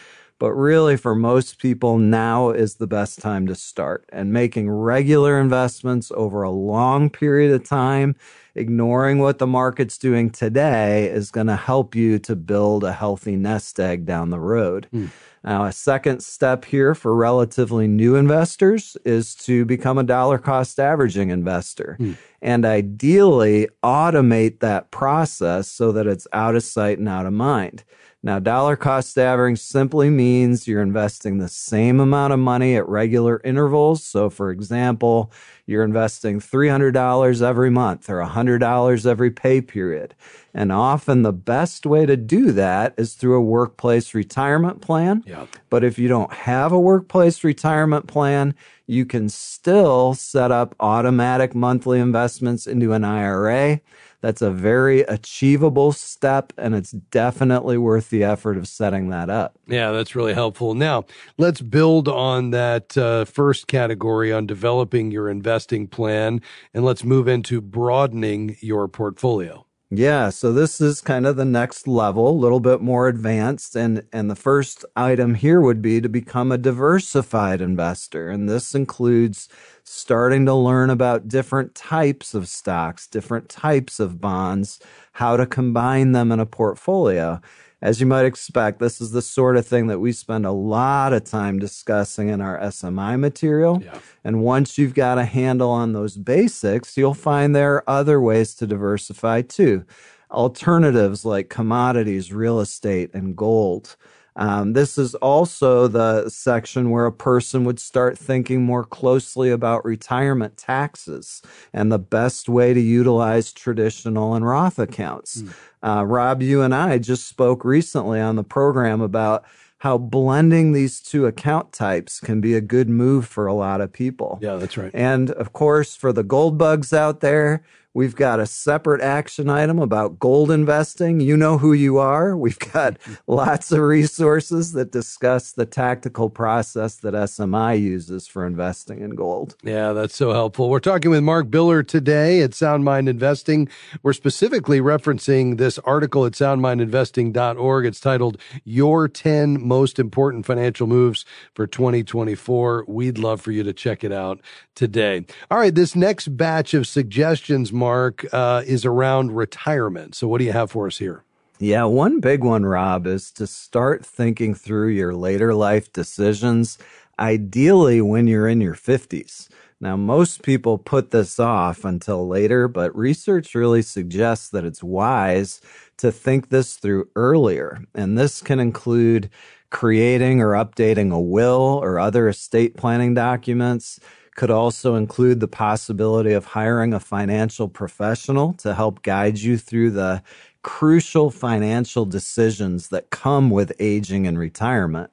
But 0.42 0.54
really, 0.54 0.98
for 0.98 1.14
most 1.14 1.60
people, 1.60 2.00
now 2.00 2.50
is 2.50 2.74
the 2.74 2.88
best 2.88 3.20
time 3.20 3.46
to 3.46 3.54
start. 3.54 4.10
And 4.12 4.34
making 4.34 4.72
regular 4.72 5.40
investments 5.40 6.12
over 6.16 6.42
a 6.42 6.50
long 6.50 7.12
period 7.12 7.54
of 7.54 7.64
time 7.64 8.16
ignoring 8.56 9.20
what 9.20 9.38
the 9.38 9.46
market's 9.46 10.00
doing 10.00 10.32
today 10.32 11.06
is 11.06 11.30
going 11.30 11.46
to 11.46 11.56
help 11.56 11.94
you 11.94 12.18
to 12.18 12.36
build 12.36 12.84
a 12.84 12.92
healthy 12.92 13.36
nest 13.36 13.80
egg 13.80 14.06
down 14.08 14.32
the 14.32 14.40
road. 14.40 14.88
Mm. 14.92 15.12
Now, 15.44 15.66
a 15.66 15.72
second 15.72 16.24
step 16.24 16.66
here 16.66 16.96
for 16.96 17.16
relatively 17.16 17.88
new 17.88 18.16
investors 18.16 18.98
is 19.06 19.36
to 19.36 19.64
become 19.66 20.00
a 20.00 20.04
dollar 20.04 20.40
cost 20.40 20.80
averaging 20.80 21.30
investor. 21.30 21.98
Mm. 22.00 22.18
And 22.42 22.66
ideally, 22.66 23.70
automate 23.84 24.60
that 24.62 24.90
process 24.90 25.68
so 25.68 25.92
that 25.92 26.08
it's 26.08 26.28
out 26.34 26.56
of 26.56 26.64
sight 26.64 26.98
and 26.98 27.08
out 27.08 27.28
of 27.28 27.34
mind. 27.34 27.84
Now, 28.24 28.38
dollar 28.38 28.76
cost 28.76 29.18
averaging 29.18 29.56
simply 29.56 30.12
means 30.12 30.68
you're 30.68 30.82
investing 30.82 31.40
the 31.40 31.48
same 31.48 32.00
amount 32.00 32.34
of 32.34 32.40
money 32.40 32.76
at 32.76 32.88
regular 32.88 33.42
intervals. 33.44 34.04
So, 34.04 34.30
for 34.30 34.52
example, 34.52 35.32
you're 35.66 35.84
investing 35.84 36.40
$300 36.40 37.42
every 37.42 37.72
month 37.72 38.10
or 38.12 38.24
$100 38.24 39.06
every 39.08 39.32
pay 39.32 39.60
period. 39.60 40.14
And 40.54 40.72
often 40.72 41.24
the 41.24 41.34
best 41.34 41.88
way 41.88 42.06
to 42.06 42.16
do 42.16 42.52
that 42.52 42.94
is 42.96 43.16
through 43.16 43.38
a 43.38 43.42
workplace 43.42 44.14
retirement 44.14 44.82
plan. 44.82 45.24
Yep. 45.26 45.48
But 45.72 45.84
if 45.84 45.98
you 45.98 46.08
don't 46.08 46.32
have 46.32 46.72
a 46.72 46.80
workplace 46.80 47.44
retirement 47.44 48.06
plan, 48.06 48.54
you 48.86 49.06
can 49.06 49.30
still 49.30 50.14
set 50.14 50.52
up 50.52 50.76
automatic 50.80 51.56
monthly 51.56 52.00
investments 52.00 52.68
into 52.68 52.94
an 52.94 53.04
IRA. 53.04 53.80
That's 54.22 54.42
a 54.42 54.52
very 54.52 55.02
achievable 55.02 55.92
step, 55.92 56.54
and 56.58 56.76
it's 56.76 56.92
definitely 56.92 57.78
worth 57.78 58.10
the 58.10 58.24
effort 58.24 58.58
of 58.58 58.68
setting 58.68 59.10
that 59.10 59.30
up. 59.30 59.58
Yeah, 59.68 59.92
that's 59.92 60.16
really 60.16 60.34
helpful. 60.34 60.76
Now, 60.76 61.06
let's 61.38 61.62
build 61.62 62.08
on 62.08 62.52
that 62.52 62.98
uh, 62.98 63.26
first 63.26 63.68
category 63.68 64.32
on 64.32 64.46
developing 64.46 65.12
your 65.12 65.30
investing 65.30 65.88
plan, 65.88 66.42
and 66.74 66.86
let's 66.86 67.04
move 67.04 67.28
into 67.28 67.62
broadening 67.62 68.58
your 68.62 68.88
portfolio. 68.88 69.66
Yeah, 69.94 70.30
so 70.30 70.54
this 70.54 70.80
is 70.80 71.02
kind 71.02 71.28
of 71.28 71.36
the 71.36 71.44
next 71.44 71.86
level, 71.86 72.30
a 72.30 72.32
little 72.32 72.62
bit 72.62 72.80
more 72.80 73.10
advanced 73.10 73.76
and 73.76 74.04
and 74.14 74.32
the 74.32 74.38
first 74.38 74.86
item 74.96 75.34
here 75.36 75.60
would 75.60 75.82
be 75.82 76.00
to 76.00 76.08
become 76.08 76.50
a 76.50 76.58
diversified 76.58 77.60
investor 77.60 78.30
and 78.30 78.48
this 78.48 78.74
includes 78.74 79.50
starting 79.84 80.46
to 80.46 80.54
learn 80.54 80.90
about 80.90 81.28
different 81.28 81.76
types 81.76 82.34
of 82.34 82.48
stocks, 82.48 83.08
different 83.08 83.50
types 83.50 84.00
of 84.00 84.22
bonds, 84.22 84.80
how 85.14 85.38
to 85.38 85.46
combine 85.46 86.12
them 86.12 86.32
in 86.32 86.40
a 86.40 86.46
portfolio 86.46 87.42
as 87.82 88.00
you 88.00 88.06
might 88.06 88.26
expect, 88.26 88.80
this 88.80 89.02
is 89.02 89.12
the 89.12 89.24
sort 89.24 89.58
of 89.58 89.66
thing 89.66 89.88
that 89.88 90.00
we 90.00 90.12
spend 90.12 90.46
a 90.46 90.52
lot 90.52 91.14
of 91.14 91.24
time 91.24 91.58
discussing 91.58 92.30
in 92.30 92.40
our 92.40 92.60
SMI 92.60 93.20
material. 93.20 93.82
Yeah. 93.84 93.98
And 94.24 94.44
once 94.44 94.78
you've 94.78 94.94
got 94.94 95.18
a 95.18 95.26
handle 95.26 95.72
on 95.72 95.94
those 95.94 96.16
basics, 96.16 96.96
you'll 96.96 97.16
find 97.16 97.56
there 97.56 97.76
are 97.76 97.90
other 97.90 98.22
ways 98.22 98.54
to 98.56 98.68
diversify 98.68 99.42
too. 99.42 99.84
Alternatives 100.30 101.26
like 101.26 101.50
commodities, 101.50 102.32
real 102.32 102.60
estate, 102.60 103.10
and 103.14 103.36
gold. 103.36 103.96
Um, 104.36 104.74
this 104.74 104.98
is 104.98 105.14
also 105.16 105.88
the 105.88 106.30
section 106.30 106.90
where 106.90 107.06
a 107.06 107.12
person 107.12 107.66
would 107.66 107.80
start 107.80 108.18
thinking 108.18 108.64
more 108.64 108.84
closely 108.84 109.50
about 109.50 109.84
retirement 109.84 110.58
taxes 110.58 111.42
and 111.74 111.92
the 111.92 112.00
best 112.00 112.48
way 112.48 112.74
to 112.74 112.80
utilize 112.80 113.52
traditional 113.52 114.34
and 114.34 114.46
Roth 114.46 114.80
accounts. 114.80 115.42
Mm. 115.42 115.54
Uh, 115.84 116.06
Rob, 116.06 116.42
you 116.42 116.62
and 116.62 116.74
I 116.74 116.98
just 116.98 117.28
spoke 117.28 117.66
recently 117.66 118.20
on 118.20 118.36
the 118.36 118.44
program 118.44 119.02
about 119.02 119.44
how 119.80 119.98
blending 119.98 120.74
these 120.74 121.02
two 121.02 121.26
account 121.26 121.74
types 121.74 122.20
can 122.20 122.40
be 122.40 122.54
a 122.54 122.62
good 122.62 122.88
move 122.88 123.28
for 123.28 123.48
a 123.48 123.54
lot 123.54 123.82
of 123.82 123.92
people. 123.92 124.38
Yeah, 124.40 124.58
that's 124.58 124.78
right. 124.78 124.92
And 124.94 125.32
of 125.32 125.54
course, 125.54 125.96
for 125.96 126.14
the 126.14 126.24
gold 126.24 126.58
bugs 126.58 126.94
out 126.94 127.22
there, 127.22 127.64
We've 127.94 128.16
got 128.16 128.40
a 128.40 128.46
separate 128.46 129.02
action 129.02 129.50
item 129.50 129.78
about 129.78 130.18
gold 130.18 130.50
investing. 130.50 131.20
You 131.20 131.36
know 131.36 131.58
who 131.58 131.74
you 131.74 131.98
are. 131.98 132.38
We've 132.38 132.58
got 132.58 132.98
mm-hmm. 133.00 133.14
lots 133.28 133.72
of 133.74 133.80
resources 133.80 134.72
that 134.74 134.92
discuss 134.92 135.52
the 135.52 135.66
tactical 135.66 136.30
process 136.30 136.96
that 136.98 137.14
SMI 137.14 137.82
uses 137.82 138.28
for 138.28 138.46
investing 138.46 139.02
in 139.02 139.12
gold. 139.12 139.58
Yeah, 139.62 139.92
that's 139.92 140.16
so 140.16 140.32
helpful. 140.32 140.70
We're 140.70 140.80
talking 140.80 141.12
with 141.12 141.22
Mark 141.22 141.48
Biller 141.48 141.86
today 141.86 142.42
at 142.42 142.54
Sound 142.54 142.86
Mind 142.86 143.10
Investing. 143.10 143.68
We're 144.04 144.14
specifically 144.14 144.80
referencing 144.80 145.58
this 145.58 145.78
article 145.80 146.26
at 146.26 146.32
soundmindinvesting.org. 146.32 147.86
It's 147.86 148.00
titled 148.00 148.38
Your 148.64 149.10
10 149.10 149.68
Most 149.68 150.00
Important 150.00 150.46
Financial 150.46 150.88
Moves 150.88 151.26
for 151.54 151.68
2024. 151.68 152.86
We'd 152.88 153.18
love 153.18 153.42
for 153.42 153.52
you 153.52 153.64
to 153.64 153.74
check 153.74 154.06
it 154.06 154.14
out 154.14 154.40
today. 154.76 155.26
All 155.50 155.58
right, 155.58 155.76
this 155.76 155.94
next 155.96 156.38
batch 156.38 156.74
of 156.74 156.88
suggestions 156.88 157.74
Mark, 157.82 158.26
uh, 158.32 158.62
is 158.68 158.86
around 158.86 159.36
retirement. 159.36 160.14
So, 160.14 160.28
what 160.28 160.38
do 160.38 160.46
you 160.46 160.52
have 160.52 160.70
for 160.70 160.86
us 160.86 161.00
here? 161.00 161.24
Yeah, 161.58 161.86
one 161.86 162.20
big 162.20 162.44
one, 162.44 162.64
Rob, 162.64 163.08
is 163.08 163.32
to 163.32 163.48
start 163.48 164.06
thinking 164.06 164.54
through 164.54 164.90
your 164.90 165.16
later 165.16 165.56
life 165.56 165.92
decisions, 165.92 166.78
ideally 167.18 168.00
when 168.00 168.28
you're 168.28 168.48
in 168.48 168.62
your 168.62 168.76
50s. 168.76 169.50
Now, 169.80 169.96
most 169.96 170.44
people 170.44 170.78
put 170.78 171.10
this 171.10 171.40
off 171.40 171.84
until 171.84 172.28
later, 172.28 172.68
but 172.68 172.96
research 172.96 173.56
really 173.56 173.82
suggests 173.82 174.50
that 174.50 174.64
it's 174.64 174.84
wise 174.84 175.60
to 175.98 176.12
think 176.12 176.50
this 176.50 176.76
through 176.76 177.10
earlier. 177.16 177.84
And 177.96 178.16
this 178.16 178.42
can 178.42 178.60
include 178.60 179.32
creating 179.72 180.40
or 180.40 180.52
updating 180.52 181.12
a 181.12 181.20
will 181.20 181.80
or 181.82 181.98
other 182.00 182.30
estate 182.30 182.78
planning 182.78 183.16
documents 183.16 184.00
could 184.42 184.50
also 184.50 184.96
include 184.96 185.40
the 185.40 185.48
possibility 185.48 186.34
of 186.34 186.46
hiring 186.46 186.96
a 186.96 187.00
financial 187.00 187.68
professional 187.68 188.54
to 188.54 188.74
help 188.74 189.04
guide 189.04 189.38
you 189.38 189.56
through 189.56 189.92
the 189.92 190.20
crucial 190.64 191.30
financial 191.30 192.06
decisions 192.06 192.88
that 192.88 193.12
come 193.12 193.52
with 193.52 193.72
aging 193.78 194.26
and 194.26 194.40
retirement. 194.40 195.12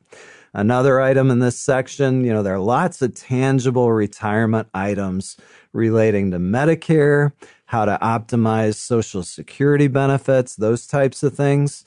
Another 0.55 1.03
item 1.03 1.31
in 1.31 1.41
this 1.41 1.59
section, 1.59 2.25
you 2.25 2.33
know, 2.33 2.43
there 2.43 2.55
are 2.55 2.59
lots 2.59 3.03
of 3.03 3.15
tangible 3.15 3.93
retirement 3.93 4.67
items 4.73 5.37
relating 5.75 6.31
to 6.31 6.39
Medicare, 6.39 7.33
how 7.67 7.85
to 7.85 7.99
optimize 8.01 8.77
Social 8.77 9.23
Security 9.23 9.89
benefits, 9.89 10.57
those 10.57 10.87
types 10.87 11.23
of 11.23 11.35
things. 11.35 11.85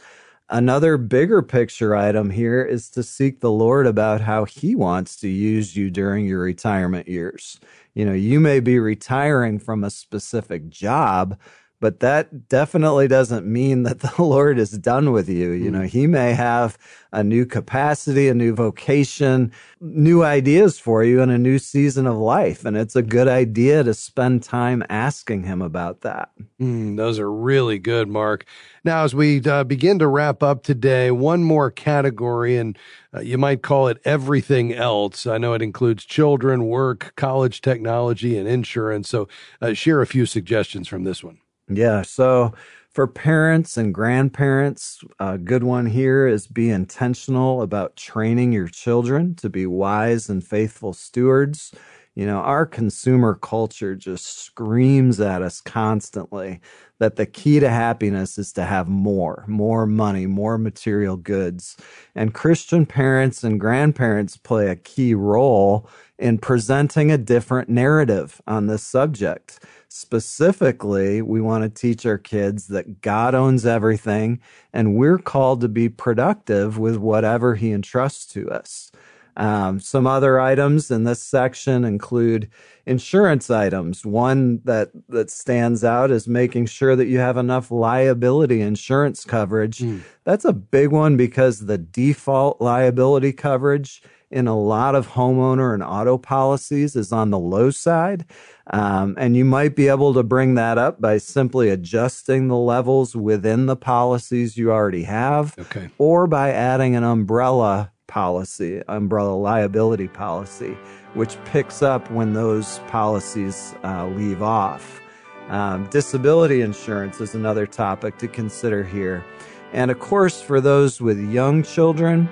Another 0.53 0.98
bigger 0.98 1.41
picture 1.41 1.96
item 1.96 2.29
here 2.29 2.62
is 2.62 2.89
to 2.89 3.03
seek 3.03 3.39
the 3.39 3.50
Lord 3.50 3.88
about 3.88 4.20
how 4.20 4.43
He 4.43 4.75
wants 4.75 5.15
to 5.22 5.29
use 5.29 5.77
you 5.77 5.89
during 5.89 6.25
your 6.25 6.41
retirement 6.41 7.08
years. 7.08 7.58
You 7.93 8.03
know, 8.03 8.12
you 8.12 8.41
may 8.41 8.60
be 8.60 8.77
retiring 8.77 9.60
from 9.60 9.86
a 9.86 9.89
specific 9.89 10.70
job, 10.70 11.39
but 11.81 12.00
that 12.00 12.47
definitely 12.47 13.07
doesn't 13.07 13.45
mean 13.45 13.83
that 13.83 14.00
the 14.00 14.13
Lord 14.19 14.59
is 14.59 14.71
done 14.71 15.11
with 15.11 15.27
you. 15.27 15.50
You 15.51 15.71
know, 15.71 15.81
He 15.81 16.07
may 16.07 16.33
have 16.33 16.77
a 17.11 17.23
new 17.23 17.45
capacity, 17.45 18.29
a 18.29 18.33
new 18.35 18.53
vocation, 18.53 19.51
new 19.81 20.23
ideas 20.23 20.79
for 20.79 21.03
you 21.03 21.21
in 21.21 21.31
a 21.31 21.39
new 21.39 21.57
season 21.57 22.05
of 22.05 22.15
life. 22.15 22.63
And 22.63 22.77
it's 22.77 22.95
a 22.95 23.01
good 23.01 23.27
idea 23.27 23.83
to 23.83 23.95
spend 23.95 24.43
time 24.43 24.83
asking 24.89 25.43
Him 25.43 25.61
about 25.61 26.01
that. 26.01 26.29
Mm, 26.61 26.97
those 26.97 27.17
are 27.17 27.31
really 27.31 27.79
good, 27.79 28.07
Mark. 28.07 28.45
Now, 28.83 29.03
as 29.03 29.15
we 29.15 29.41
uh, 29.41 29.63
begin 29.63 29.97
to 30.00 30.07
wrap 30.07 30.43
up 30.43 30.63
today, 30.63 31.09
one 31.09 31.43
more 31.43 31.71
category, 31.71 32.57
and 32.57 32.77
uh, 33.13 33.21
you 33.21 33.39
might 33.39 33.63
call 33.63 33.88
it 33.88 34.00
everything 34.05 34.71
else. 34.71 35.25
I 35.25 35.39
know 35.39 35.53
it 35.53 35.63
includes 35.63 36.05
children, 36.05 36.67
work, 36.67 37.13
college 37.15 37.61
technology, 37.61 38.38
and 38.38 38.47
insurance. 38.47 39.09
So, 39.09 39.27
uh, 39.61 39.73
share 39.73 40.01
a 40.01 40.07
few 40.07 40.27
suggestions 40.27 40.88
from 40.88 41.03
this 41.03 41.23
one. 41.23 41.40
Yeah. 41.71 42.01
So 42.01 42.53
for 42.93 43.07
parents 43.07 43.77
and 43.77 43.93
grandparents, 43.93 45.03
a 45.19 45.37
good 45.37 45.63
one 45.63 45.85
here 45.85 46.27
is 46.27 46.47
be 46.47 46.69
intentional 46.69 47.61
about 47.61 47.95
training 47.95 48.51
your 48.51 48.67
children 48.67 49.35
to 49.35 49.49
be 49.49 49.65
wise 49.65 50.29
and 50.29 50.45
faithful 50.45 50.93
stewards. 50.93 51.73
You 52.15 52.25
know, 52.25 52.39
our 52.39 52.65
consumer 52.65 53.35
culture 53.35 53.95
just 53.95 54.39
screams 54.39 55.21
at 55.21 55.41
us 55.41 55.61
constantly 55.61 56.59
that 56.99 57.15
the 57.15 57.25
key 57.25 57.61
to 57.61 57.69
happiness 57.69 58.37
is 58.37 58.51
to 58.53 58.65
have 58.65 58.89
more, 58.89 59.45
more 59.47 59.85
money, 59.87 60.25
more 60.25 60.57
material 60.57 61.15
goods. 61.15 61.77
And 62.13 62.33
Christian 62.33 62.85
parents 62.85 63.45
and 63.45 63.59
grandparents 63.61 64.35
play 64.35 64.67
a 64.67 64.75
key 64.75 65.15
role 65.15 65.89
in 66.19 66.37
presenting 66.37 67.11
a 67.11 67.17
different 67.17 67.69
narrative 67.69 68.41
on 68.45 68.67
this 68.67 68.83
subject. 68.83 69.59
Specifically, 69.93 71.21
we 71.21 71.41
want 71.41 71.65
to 71.65 71.69
teach 71.69 72.05
our 72.05 72.17
kids 72.17 72.67
that 72.67 73.01
God 73.01 73.36
owns 73.36 73.65
everything 73.65 74.39
and 74.71 74.95
we're 74.95 75.17
called 75.17 75.60
to 75.60 75.67
be 75.67 75.89
productive 75.89 76.77
with 76.77 76.95
whatever 76.95 77.55
he 77.55 77.74
entrusts 77.74 78.25
to 78.27 78.50
us. 78.50 78.93
Um, 79.36 79.81
some 79.81 80.07
other 80.07 80.39
items 80.39 80.91
in 80.91 81.03
this 81.03 81.21
section 81.21 81.83
include 81.83 82.50
insurance 82.86 83.50
items. 83.50 84.05
One 84.05 84.62
that 84.63 84.91
that 85.10 85.29
stands 85.29 85.83
out 85.83 86.10
is 86.10 86.25
making 86.25 86.67
sure 86.67 86.95
that 86.95 87.07
you 87.07 87.19
have 87.19 87.36
enough 87.36 87.69
liability 87.69 88.62
insurance 88.62 89.25
coverage. 89.25 89.79
Mm. 89.79 90.03
That's 90.24 90.45
a 90.45 90.53
big 90.53 90.91
one 90.91 91.17
because 91.17 91.65
the 91.65 91.77
default 91.77 92.62
liability 92.62 93.33
coverage 93.33 94.01
in 94.31 94.47
a 94.47 94.57
lot 94.57 94.95
of 94.95 95.09
homeowner 95.09 95.73
and 95.73 95.83
auto 95.83 96.17
policies 96.17 96.95
is 96.95 97.11
on 97.11 97.29
the 97.29 97.39
low 97.39 97.69
side. 97.69 98.25
Um, 98.67 99.15
and 99.17 99.35
you 99.35 99.43
might 99.43 99.75
be 99.75 99.88
able 99.88 100.13
to 100.13 100.23
bring 100.23 100.55
that 100.55 100.77
up 100.77 101.01
by 101.01 101.17
simply 101.17 101.69
adjusting 101.69 102.47
the 102.47 102.57
levels 102.57 103.15
within 103.15 103.65
the 103.65 103.75
policies 103.75 104.57
you 104.57 104.71
already 104.71 105.03
have, 105.03 105.57
okay. 105.59 105.89
or 105.97 106.27
by 106.27 106.51
adding 106.51 106.95
an 106.95 107.03
umbrella 107.03 107.91
policy, 108.07 108.81
umbrella 108.88 109.35
liability 109.35 110.07
policy, 110.07 110.77
which 111.13 111.38
picks 111.45 111.81
up 111.81 112.09
when 112.11 112.33
those 112.33 112.79
policies 112.88 113.75
uh, 113.83 114.07
leave 114.07 114.41
off. 114.41 115.01
Um, 115.50 115.88
disability 115.89 116.61
insurance 116.61 117.19
is 117.19 117.35
another 117.35 117.67
topic 117.67 118.17
to 118.19 118.27
consider 118.27 118.83
here. 118.83 119.25
And 119.73 119.91
of 119.91 120.00
course, 120.00 120.41
for 120.41 120.61
those 120.61 121.01
with 121.01 121.19
young 121.19 121.63
children, 121.63 122.29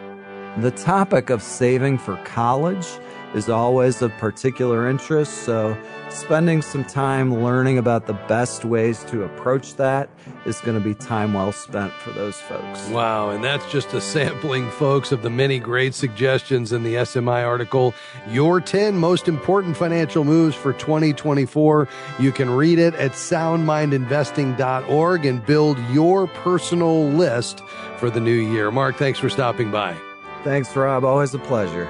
the 0.57 0.71
topic 0.71 1.29
of 1.29 1.41
saving 1.41 1.99
for 1.99 2.17
college 2.25 2.85
is 3.33 3.49
always 3.49 4.01
of 4.01 4.11
particular 4.17 4.89
interest, 4.89 5.43
so 5.43 5.77
spending 6.09 6.63
some 6.63 6.83
time 6.83 7.43
learning 7.43 7.77
about 7.77 8.07
the 8.07 8.13
best 8.27 8.65
ways 8.65 9.05
to 9.05 9.23
approach 9.23 9.75
that 9.75 10.09
is 10.45 10.59
going 10.61 10.77
to 10.77 10.83
be 10.83 10.93
time 10.95 11.33
well 11.33 11.51
spent 11.51 11.91
for 11.93 12.11
those 12.11 12.41
folks. 12.41 12.87
Wow, 12.89 13.29
and 13.29 13.43
that's 13.43 13.71
just 13.71 13.93
a 13.93 14.01
sampling, 14.01 14.71
folks, 14.71 15.11
of 15.11 15.21
the 15.21 15.29
many 15.29 15.59
great 15.59 15.93
suggestions 15.93 16.73
in 16.73 16.81
the 16.83 16.95
SMI 16.95 17.45
article. 17.45 17.93
Your 18.29 18.59
10 18.59 18.97
most 18.97 19.27
important 19.27 19.77
financial 19.77 20.23
moves 20.23 20.55
for 20.55 20.73
2024. 20.73 21.87
You 22.19 22.31
can 22.31 22.49
read 22.49 22.79
it 22.79 22.95
at 22.95 23.11
soundmindinvesting.org 23.11 25.25
and 25.25 25.45
build 25.45 25.77
your 25.91 26.25
personal 26.27 27.09
list 27.09 27.59
for 27.97 28.09
the 28.09 28.19
new 28.19 28.31
year. 28.31 28.71
Mark, 28.71 28.95
thanks 28.95 29.19
for 29.19 29.29
stopping 29.29 29.69
by. 29.69 29.95
Thanks, 30.43 30.75
Rob. 30.75 31.03
Always 31.03 31.33
a 31.33 31.39
pleasure. 31.39 31.85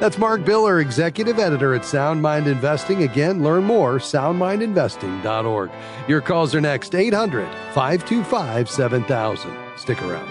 That's 0.00 0.18
Mark 0.18 0.42
Biller, 0.42 0.82
Executive 0.82 1.38
Editor 1.38 1.74
at 1.74 1.84
Sound 1.84 2.20
Mind 2.20 2.48
Investing. 2.48 3.04
Again, 3.04 3.42
learn 3.42 3.62
more, 3.64 3.98
soundmindinvesting.org. 3.98 5.70
Your 6.08 6.20
calls 6.20 6.54
are 6.54 6.60
next, 6.60 6.94
800 6.94 7.48
525 7.74 8.68
7000. 8.68 9.56
Stick 9.76 10.02
around. 10.02 10.28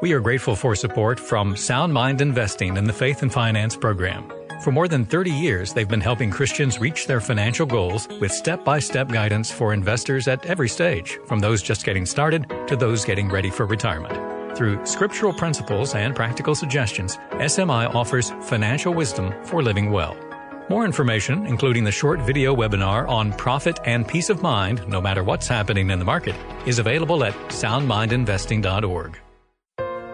We 0.00 0.12
are 0.12 0.20
grateful 0.20 0.54
for 0.54 0.76
support 0.76 1.18
from 1.18 1.56
Sound 1.56 1.92
Mind 1.92 2.20
Investing 2.20 2.76
in 2.76 2.84
the 2.84 2.92
Faith 2.92 3.22
and 3.22 3.32
Finance 3.32 3.74
Program. 3.74 4.37
For 4.60 4.72
more 4.72 4.88
than 4.88 5.04
30 5.04 5.30
years, 5.30 5.72
they've 5.72 5.88
been 5.88 6.00
helping 6.00 6.30
Christians 6.30 6.80
reach 6.80 7.06
their 7.06 7.20
financial 7.20 7.64
goals 7.64 8.08
with 8.20 8.32
step 8.32 8.64
by 8.64 8.80
step 8.80 9.08
guidance 9.08 9.52
for 9.52 9.72
investors 9.72 10.26
at 10.26 10.44
every 10.46 10.68
stage, 10.68 11.18
from 11.26 11.38
those 11.38 11.62
just 11.62 11.84
getting 11.84 12.04
started 12.04 12.48
to 12.66 12.74
those 12.74 13.04
getting 13.04 13.28
ready 13.28 13.50
for 13.50 13.66
retirement. 13.66 14.56
Through 14.56 14.84
scriptural 14.84 15.32
principles 15.32 15.94
and 15.94 16.14
practical 16.16 16.56
suggestions, 16.56 17.18
SMI 17.34 17.94
offers 17.94 18.32
financial 18.42 18.92
wisdom 18.92 19.32
for 19.44 19.62
living 19.62 19.92
well. 19.92 20.16
More 20.68 20.84
information, 20.84 21.46
including 21.46 21.84
the 21.84 21.92
short 21.92 22.20
video 22.20 22.54
webinar 22.54 23.08
on 23.08 23.32
profit 23.34 23.78
and 23.84 24.06
peace 24.08 24.28
of 24.28 24.42
mind, 24.42 24.86
no 24.88 25.00
matter 25.00 25.22
what's 25.22 25.46
happening 25.46 25.90
in 25.90 26.00
the 26.00 26.04
market, 26.04 26.34
is 26.66 26.80
available 26.80 27.22
at 27.22 27.34
soundmindinvesting.org. 27.48 29.18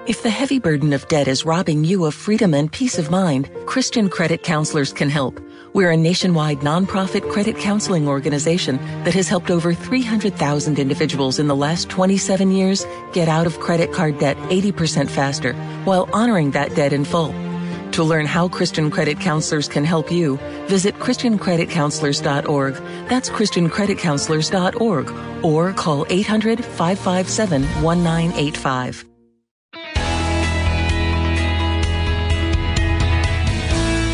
If 0.07 0.23
the 0.23 0.29
heavy 0.29 0.59
burden 0.59 0.93
of 0.93 1.09
debt 1.09 1.29
is 1.29 1.47
robbing 1.47 1.83
you 1.83 2.05
of 2.05 2.15
freedom 2.15 2.53
and 2.53 2.71
peace 2.71 2.99
of 2.99 3.11
mind, 3.11 3.49
Christian 3.65 4.11
Credit 4.11 4.43
Counselors 4.43 4.93
can 4.93 5.09
help. 5.09 5.41
We're 5.73 5.93
a 5.93 5.97
nationwide 5.97 6.61
nonprofit 6.61 7.33
credit 7.33 7.57
counseling 7.57 8.07
organization 8.07 8.77
that 9.05 9.15
has 9.15 9.29
helped 9.29 9.51
over 9.51 9.73
300,000 9.73 10.79
individuals 10.79 11.39
in 11.39 11.47
the 11.47 11.57
last 11.57 11.89
27 11.89 12.51
years 12.51 12.85
get 13.15 13.31
out 13.31 13.47
of 13.47 13.61
credit 13.61 13.95
card 13.95 14.19
debt 14.19 14.37
80% 14.51 15.09
faster 15.09 15.55
while 15.85 16.07
honoring 16.13 16.51
that 16.51 16.75
debt 16.75 16.93
in 16.93 17.07
full. 17.07 17.33
To 17.93 18.05
learn 18.05 18.27
how 18.27 18.49
Christian 18.49 18.91
Credit 18.91 19.19
Counselors 19.19 19.69
can 19.69 19.87
help 19.87 20.13
you, 20.13 20.37
visit 20.67 20.95
ChristianCreditCounselors.org. 20.97 22.75
That's 23.09 23.31
ChristianCreditCounselors.org 23.31 25.43
or 25.43 25.73
call 25.73 26.05
800 26.11 26.63
557 26.63 27.63
1985. 27.83 29.14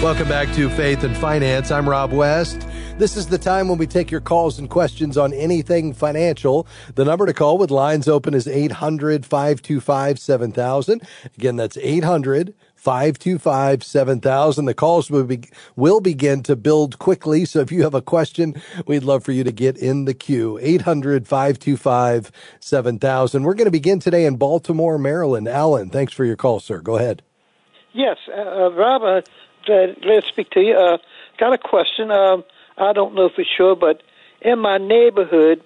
Welcome 0.02 0.28
back 0.28 0.50
to 0.54 0.70
Faith 0.70 1.04
and 1.04 1.14
Finance. 1.14 1.70
I'm 1.70 1.86
Rob 1.86 2.10
West. 2.10 2.66
This 2.96 3.18
is 3.18 3.26
the 3.26 3.36
time 3.36 3.68
when 3.68 3.76
we 3.76 3.86
take 3.86 4.10
your 4.10 4.22
calls 4.22 4.58
and 4.58 4.70
questions 4.70 5.18
on 5.18 5.34
anything 5.34 5.92
financial. 5.92 6.66
The 6.94 7.04
number 7.04 7.26
to 7.26 7.34
call 7.34 7.58
with 7.58 7.70
lines 7.70 8.08
open 8.08 8.32
is 8.32 8.48
800 8.48 9.26
525 9.26 10.18
7000. 10.18 11.02
Again, 11.36 11.56
that's 11.56 11.76
800 11.76 12.54
525 12.76 13.84
7000. 13.84 14.64
The 14.64 14.72
calls 14.72 15.10
will, 15.10 15.24
be, 15.24 15.42
will 15.76 16.00
begin 16.00 16.42
to 16.44 16.56
build 16.56 16.98
quickly. 16.98 17.44
So 17.44 17.60
if 17.60 17.70
you 17.70 17.82
have 17.82 17.92
a 17.92 18.00
question, 18.00 18.54
we'd 18.86 19.04
love 19.04 19.22
for 19.22 19.32
you 19.32 19.44
to 19.44 19.52
get 19.52 19.76
in 19.76 20.06
the 20.06 20.14
queue. 20.14 20.58
800 20.62 21.28
525 21.28 22.32
7000. 22.58 23.42
We're 23.42 23.52
going 23.52 23.66
to 23.66 23.70
begin 23.70 24.00
today 24.00 24.24
in 24.24 24.36
Baltimore, 24.36 24.96
Maryland. 24.96 25.46
Alan, 25.46 25.90
thanks 25.90 26.14
for 26.14 26.24
your 26.24 26.36
call, 26.36 26.58
sir. 26.58 26.80
Go 26.80 26.96
ahead. 26.96 27.22
Yes, 27.92 28.18
uh, 28.28 28.70
Rob, 28.70 29.02
uh, 29.02 29.20
glad, 29.70 30.02
glad 30.02 30.22
to 30.22 30.28
speak 30.28 30.50
to 30.50 30.60
you. 30.60 30.74
Uh, 30.74 30.98
got 31.38 31.52
a 31.52 31.58
question. 31.58 32.10
Um, 32.10 32.44
I 32.76 32.92
don't 32.92 33.14
know 33.14 33.28
for 33.28 33.44
sure, 33.56 33.76
but 33.76 34.02
in 34.40 34.58
my 34.58 34.78
neighborhood, 34.78 35.62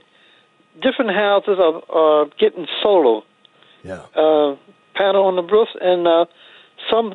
different 0.83 1.13
houses 1.13 1.59
are, 1.59 1.83
are 1.89 2.27
getting 2.39 2.67
solar 2.83 3.23
yeah. 3.83 4.03
uh, 4.15 4.57
panel 4.95 5.25
on 5.27 5.37
the 5.37 5.43
roof, 5.43 5.69
and 5.81 6.07
uh, 6.07 6.27
some 6.91 7.15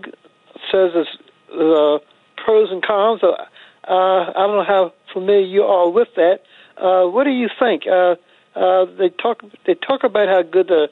says 0.71 0.91
it's 0.95 1.09
uh, 1.51 1.99
pros 2.43 2.71
and 2.71 2.83
cons. 2.83 3.21
Uh, 3.23 3.35
I 3.87 4.33
don't 4.35 4.57
know 4.57 4.63
how 4.63 4.93
familiar 5.13 5.45
you 5.45 5.63
are 5.63 5.89
with 5.89 6.09
that. 6.15 6.41
Uh, 6.77 7.05
what 7.05 7.25
do 7.25 7.31
you 7.31 7.49
think? 7.59 7.83
Uh, 7.85 8.15
uh, 8.55 8.85
they 8.97 9.09
talk 9.09 9.43
they 9.65 9.75
talk 9.75 10.03
about 10.03 10.27
how 10.27 10.41
good 10.41 10.67
the 10.67 10.89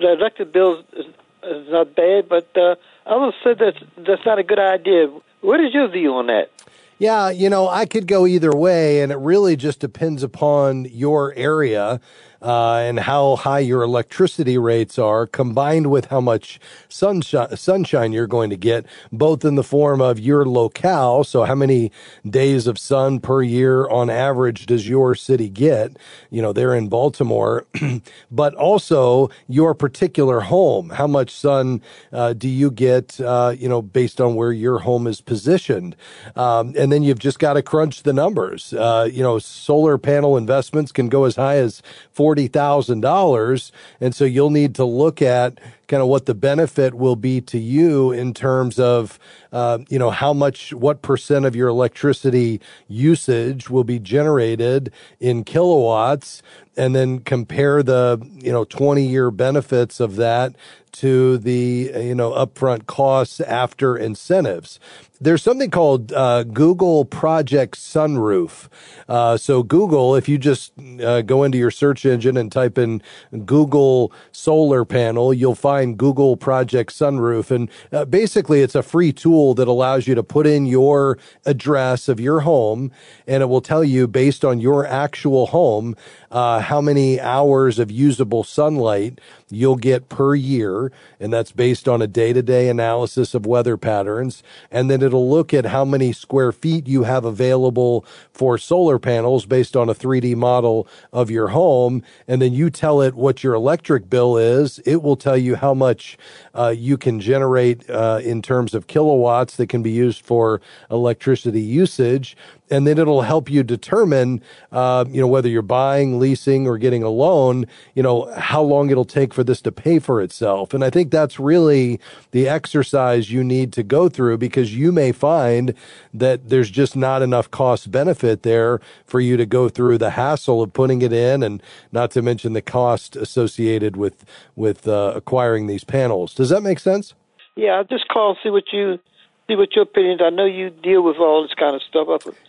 the 0.00 0.12
electric 0.12 0.52
bill 0.52 0.84
is, 0.92 1.06
is 1.44 1.68
not 1.70 1.94
bad, 1.94 2.28
but 2.28 2.56
uh, 2.56 2.74
others 3.06 3.34
said 3.42 3.58
that 3.58 3.74
that's 3.96 4.24
not 4.24 4.38
a 4.38 4.42
good 4.42 4.58
idea. 4.58 5.08
What 5.40 5.60
is 5.60 5.74
your 5.74 5.88
view 5.88 6.14
on 6.14 6.26
that? 6.28 6.50
Yeah, 6.98 7.30
you 7.30 7.50
know, 7.50 7.68
I 7.68 7.86
could 7.86 8.06
go 8.06 8.26
either 8.26 8.52
way, 8.52 9.02
and 9.02 9.10
it 9.10 9.18
really 9.18 9.56
just 9.56 9.80
depends 9.80 10.22
upon 10.22 10.84
your 10.84 11.34
area 11.34 12.00
uh, 12.44 12.76
and 12.76 13.00
how 13.00 13.36
high 13.36 13.58
your 13.58 13.82
electricity 13.82 14.58
rates 14.58 14.98
are, 14.98 15.26
combined 15.26 15.90
with 15.90 16.06
how 16.06 16.20
much 16.20 16.60
sunshine, 16.90 17.56
sunshine 17.56 18.12
you're 18.12 18.26
going 18.26 18.50
to 18.50 18.56
get, 18.56 18.84
both 19.10 19.46
in 19.46 19.54
the 19.54 19.62
form 19.62 20.02
of 20.02 20.20
your 20.20 20.44
locale. 20.44 21.24
So, 21.24 21.44
how 21.44 21.54
many 21.54 21.90
days 22.28 22.66
of 22.66 22.78
sun 22.78 23.18
per 23.18 23.42
year 23.42 23.88
on 23.88 24.10
average 24.10 24.66
does 24.66 24.86
your 24.86 25.14
city 25.14 25.48
get? 25.48 25.96
You 26.28 26.42
know, 26.42 26.52
they're 26.52 26.74
in 26.74 26.88
Baltimore, 26.88 27.66
but 28.30 28.54
also 28.54 29.30
your 29.48 29.72
particular 29.74 30.40
home. 30.40 30.90
How 30.90 31.06
much 31.06 31.30
sun 31.30 31.80
uh, 32.12 32.34
do 32.34 32.48
you 32.48 32.70
get, 32.70 33.18
uh, 33.22 33.54
you 33.56 33.70
know, 33.70 33.80
based 33.80 34.20
on 34.20 34.34
where 34.34 34.52
your 34.52 34.80
home 34.80 35.06
is 35.06 35.22
positioned? 35.22 35.96
Um, 36.36 36.74
and 36.76 36.92
then 36.92 37.02
you've 37.02 37.18
just 37.18 37.38
got 37.38 37.54
to 37.54 37.62
crunch 37.62 38.02
the 38.02 38.12
numbers. 38.12 38.74
Uh, 38.74 39.08
you 39.10 39.22
know, 39.22 39.38
solar 39.38 39.96
panel 39.96 40.36
investments 40.36 40.92
can 40.92 41.08
go 41.08 41.24
as 41.24 41.36
high 41.36 41.56
as 41.56 41.80
40 42.12 42.33
$40,000. 42.34 43.70
And 44.00 44.14
so 44.14 44.24
you'll 44.24 44.50
need 44.50 44.74
to 44.76 44.84
look 44.84 45.22
at 45.22 45.58
kind 45.88 46.02
of 46.02 46.08
what 46.08 46.26
the 46.26 46.34
benefit 46.34 46.94
will 46.94 47.16
be 47.16 47.40
to 47.42 47.58
you 47.58 48.12
in 48.12 48.34
terms 48.34 48.78
of, 48.78 49.18
uh, 49.52 49.78
you 49.88 49.98
know, 49.98 50.10
how 50.10 50.32
much, 50.32 50.72
what 50.72 51.02
percent 51.02 51.44
of 51.44 51.54
your 51.54 51.68
electricity 51.68 52.60
usage 52.88 53.70
will 53.70 53.84
be 53.84 53.98
generated 53.98 54.92
in 55.20 55.44
kilowatts 55.44 56.42
and 56.76 56.94
then 56.94 57.20
compare 57.20 57.82
the, 57.82 58.20
you 58.42 58.50
know, 58.50 58.64
20 58.64 59.06
year 59.06 59.30
benefits 59.30 60.00
of 60.00 60.16
that 60.16 60.54
to 60.92 61.38
the, 61.38 61.90
you 61.94 62.14
know, 62.14 62.30
upfront 62.32 62.86
costs 62.86 63.40
after 63.40 63.96
incentives 63.96 64.78
there's 65.24 65.42
something 65.42 65.70
called 65.70 66.12
uh, 66.12 66.42
Google 66.44 67.04
Project 67.04 67.76
Sunroof. 67.76 68.68
Uh, 69.08 69.36
so 69.36 69.62
Google, 69.62 70.14
if 70.14 70.28
you 70.28 70.38
just 70.38 70.72
uh, 71.02 71.22
go 71.22 71.42
into 71.42 71.56
your 71.56 71.70
search 71.70 72.04
engine 72.04 72.36
and 72.36 72.52
type 72.52 72.78
in 72.78 73.02
Google 73.44 74.12
solar 74.32 74.84
panel, 74.84 75.32
you'll 75.32 75.54
find 75.54 75.73
find 75.74 75.98
Google 75.98 76.36
Project 76.36 76.92
Sunroof. 76.92 77.50
And 77.50 77.68
uh, 77.90 78.04
basically, 78.04 78.62
it's 78.62 78.76
a 78.76 78.82
free 78.82 79.12
tool 79.12 79.54
that 79.54 79.66
allows 79.66 80.06
you 80.06 80.14
to 80.14 80.22
put 80.22 80.46
in 80.46 80.66
your 80.66 81.18
address 81.44 82.08
of 82.08 82.20
your 82.20 82.40
home, 82.40 82.92
and 83.26 83.42
it 83.42 83.46
will 83.46 83.60
tell 83.60 83.82
you 83.82 84.06
based 84.06 84.44
on 84.44 84.60
your 84.60 84.86
actual 84.86 85.46
home 85.46 85.96
uh, 86.30 86.60
how 86.60 86.80
many 86.80 87.20
hours 87.20 87.80
of 87.80 87.90
usable 87.90 88.44
sunlight 88.44 89.20
you'll 89.50 89.76
get 89.76 90.08
per 90.08 90.34
year. 90.34 90.90
And 91.20 91.32
that's 91.32 91.52
based 91.52 91.88
on 91.88 92.02
a 92.02 92.06
day 92.06 92.32
to 92.32 92.42
day 92.42 92.68
analysis 92.68 93.34
of 93.34 93.46
weather 93.46 93.76
patterns. 93.76 94.42
And 94.70 94.90
then 94.90 95.02
it'll 95.02 95.30
look 95.30 95.54
at 95.54 95.66
how 95.66 95.84
many 95.84 96.12
square 96.12 96.52
feet 96.52 96.88
you 96.88 97.04
have 97.04 97.24
available 97.24 98.04
for 98.32 98.58
solar 98.58 98.98
panels 98.98 99.46
based 99.46 99.76
on 99.76 99.88
a 99.88 99.94
3D 99.94 100.34
model 100.34 100.88
of 101.12 101.30
your 101.30 101.48
home. 101.48 102.02
And 102.26 102.42
then 102.42 102.52
you 102.52 102.68
tell 102.68 103.00
it 103.00 103.14
what 103.14 103.44
your 103.44 103.54
electric 103.54 104.10
bill 104.10 104.36
is. 104.36 104.80
It 104.80 105.02
will 105.02 105.16
tell 105.16 105.38
you 105.38 105.54
how 105.64 105.72
much 105.72 106.18
uh, 106.54 106.74
you 106.76 106.98
can 106.98 107.18
generate 107.18 107.88
uh, 107.88 108.20
in 108.22 108.42
terms 108.42 108.74
of 108.74 108.86
kilowatts 108.86 109.56
that 109.56 109.66
can 109.70 109.82
be 109.82 109.90
used 109.90 110.20
for 110.20 110.60
electricity 110.90 111.62
usage 111.62 112.36
and 112.70 112.86
then 112.86 112.98
it'll 112.98 113.22
help 113.22 113.50
you 113.50 113.62
determine, 113.62 114.42
uh, 114.72 115.04
you 115.08 115.20
know, 115.20 115.26
whether 115.26 115.48
you're 115.48 115.62
buying, 115.62 116.18
leasing, 116.18 116.66
or 116.66 116.78
getting 116.78 117.02
a 117.02 117.08
loan, 117.08 117.66
you 117.94 118.02
know, 118.02 118.32
how 118.36 118.62
long 118.62 118.90
it'll 118.90 119.04
take 119.04 119.34
for 119.34 119.44
this 119.44 119.60
to 119.62 119.72
pay 119.72 119.98
for 119.98 120.22
itself. 120.22 120.72
And 120.72 120.82
I 120.82 120.90
think 120.90 121.10
that's 121.10 121.38
really 121.38 122.00
the 122.30 122.48
exercise 122.48 123.30
you 123.30 123.44
need 123.44 123.72
to 123.74 123.82
go 123.82 124.08
through 124.08 124.38
because 124.38 124.74
you 124.74 124.92
may 124.92 125.12
find 125.12 125.74
that 126.12 126.48
there's 126.48 126.70
just 126.70 126.96
not 126.96 127.22
enough 127.22 127.50
cost 127.50 127.90
benefit 127.90 128.42
there 128.42 128.80
for 129.04 129.20
you 129.20 129.36
to 129.36 129.46
go 129.46 129.68
through 129.68 129.98
the 129.98 130.10
hassle 130.10 130.62
of 130.62 130.72
putting 130.72 131.02
it 131.02 131.12
in, 131.12 131.42
and 131.42 131.62
not 131.92 132.10
to 132.12 132.22
mention 132.22 132.54
the 132.54 132.62
cost 132.62 133.16
associated 133.16 133.96
with 133.96 134.24
with 134.56 134.88
uh, 134.88 135.12
acquiring 135.14 135.66
these 135.66 135.84
panels. 135.84 136.34
Does 136.34 136.48
that 136.48 136.62
make 136.62 136.78
sense? 136.78 137.14
Yeah, 137.56 137.72
I'll 137.72 137.84
just 137.84 138.08
call 138.08 138.36
see 138.42 138.50
what 138.50 138.64
you 138.72 138.98
see 139.46 139.56
what 139.56 139.74
your 139.74 139.84
opinions. 139.84 140.20
I 140.24 140.30
know 140.30 140.46
you 140.46 140.70
deal 140.70 141.02
with 141.02 141.16
all 141.16 141.42
this 141.42 141.54
kind 141.54 141.74
of 141.74 141.82
stuff. 141.82 142.08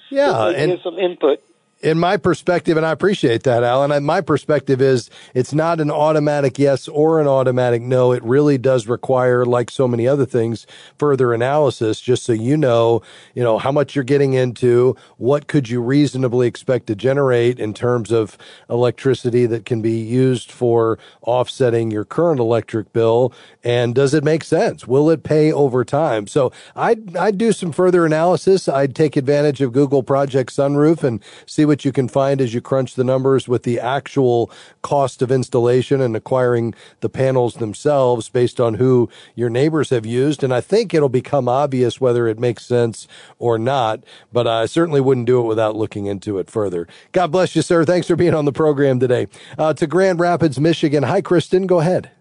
Yeah, 0.10 0.50
and 0.50 0.80
some 0.84 0.98
input 0.98 1.40
in 1.82 2.00
my 2.00 2.18
perspective, 2.18 2.78
and 2.78 2.86
I 2.86 2.92
appreciate 2.92 3.44
that, 3.44 3.64
Alan. 3.64 4.04
My 4.04 4.22
perspective 4.22 4.82
is 4.82 5.10
it's 5.34 5.54
not 5.54 5.80
an 5.80 5.92
automatic 5.92 6.58
yes 6.58 6.88
or 6.88 7.20
an 7.20 7.28
automatic 7.28 7.82
no. 7.82 8.12
It 8.12 8.24
really 8.24 8.58
does 8.58 8.88
require, 8.88 9.46
like 9.46 9.70
so 9.70 9.88
many 9.88 10.08
other 10.08 10.26
things, 10.26 10.66
further 10.98 11.34
analysis, 11.34 12.00
just 12.00 12.24
so 12.24 12.34
you 12.34 12.56
know, 12.56 13.02
you 13.34 13.44
know, 13.44 13.58
how 13.58 13.72
much 13.72 13.94
you're 13.94 14.06
getting 14.06 14.34
into, 14.34 14.96
what 15.18 15.48
could 15.48 15.70
you 15.70 15.82
reasonably 15.82 16.48
expect 16.48 16.88
to 16.88 16.96
generate 16.96 17.60
in 17.60 17.74
terms 17.74 18.12
of 18.12 18.38
electricity 18.70 19.46
that 19.46 19.66
can 19.66 19.82
be 19.82 20.00
used 20.00 20.52
for 20.52 20.98
offsetting 21.24 21.92
your 21.92 22.06
current 22.06 22.40
electric 22.40 22.94
bill, 22.94 23.34
and 23.64 23.94
does 23.94 24.14
it 24.14 24.24
make 24.24 24.44
sense? 24.44 24.88
Will 24.88 25.10
it 25.10 25.24
pay 25.24 25.52
over 25.52 25.84
time? 25.84 26.26
So 26.26 26.52
I'd, 26.76 27.18
I'd 27.18 27.38
do 27.38 27.52
some 27.52 27.72
further 27.72 28.06
analysis. 28.06 28.70
I'd 28.70 28.96
take 28.96 29.18
advantage 29.18 29.62
of 29.62 29.74
Google 29.74 30.04
Project 30.04 30.52
Sunroof 30.52 31.04
and 31.04 31.22
see 31.46 31.65
what 31.66 31.86
you 31.86 31.92
can 31.92 32.08
find 32.08 32.42
as 32.42 32.54
you 32.54 32.62
crunch 32.62 32.96
the 32.96 33.04
numbers 33.04 33.48
with 33.48 33.64
the 33.64 33.80
actual 33.80 34.52
cost 34.82 35.22
of 35.22 35.32
installation 35.32 36.02
and 36.02 36.16
acquiring 36.16 36.74
the 37.02 37.10
panels 37.10 37.56
themselves 37.56 38.30
based 38.30 38.60
on 38.60 38.76
who 38.76 39.10
your 39.36 39.50
neighbors 39.50 39.90
have 39.90 40.06
used. 40.06 40.44
And 40.44 40.54
I 40.54 40.62
think 40.62 40.94
it'll 40.94 41.10
become 41.10 41.48
obvious 41.48 42.00
whether 42.00 42.28
it 42.28 42.40
makes 42.40 42.66
sense 42.66 43.08
or 43.40 43.58
not, 43.58 44.04
but 44.32 44.48
I 44.48 44.66
certainly 44.66 45.02
wouldn't 45.02 45.28
do 45.28 45.40
it 45.40 45.46
without 45.46 45.76
looking 45.76 46.06
into 46.06 46.38
it 46.38 46.50
further. 46.50 46.88
God 47.12 47.32
bless 47.32 47.56
you, 47.56 47.62
sir. 47.62 47.84
Thanks 47.86 48.08
for 48.08 48.16
being 48.16 48.34
on 48.34 48.46
the 48.46 48.52
program 48.52 49.00
today. 49.00 49.28
Uh, 49.58 49.74
to 49.74 49.88
Grand 49.88 50.20
Rapids, 50.20 50.60
Michigan. 50.60 51.04
Hi, 51.04 51.22
Kristen. 51.22 51.68
Go 51.68 51.80
ahead. 51.80 52.12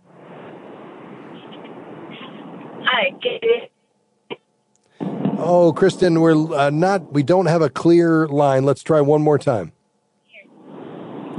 Hi. 2.87 3.69
Oh, 5.01 5.73
Kristen, 5.77 6.21
we're 6.21 6.53
uh, 6.55 6.71
not. 6.71 7.13
We 7.13 7.23
don't 7.23 7.47
have 7.47 7.63
a 7.63 7.69
clear 7.69 8.27
line. 8.29 8.65
Let's 8.65 8.83
try 8.83 9.01
one 9.01 9.23
more 9.23 9.39
time. 9.39 9.73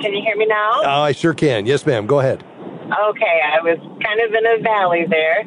Can 0.02 0.14
you 0.14 0.22
hear 0.22 0.36
me 0.36 0.46
now? 0.46 0.82
Oh, 0.84 1.02
I 1.02 1.12
sure 1.14 1.34
can. 1.34 1.66
Yes, 1.66 1.86
ma'am. 1.86 2.06
Go 2.06 2.20
ahead. 2.20 2.44
Okay, 2.44 3.42
I 3.42 3.62
was 3.64 3.80
kind 4.04 4.20
of 4.22 4.30
in 4.34 4.46
a 4.46 4.62
valley 4.62 5.06
there. 5.10 5.44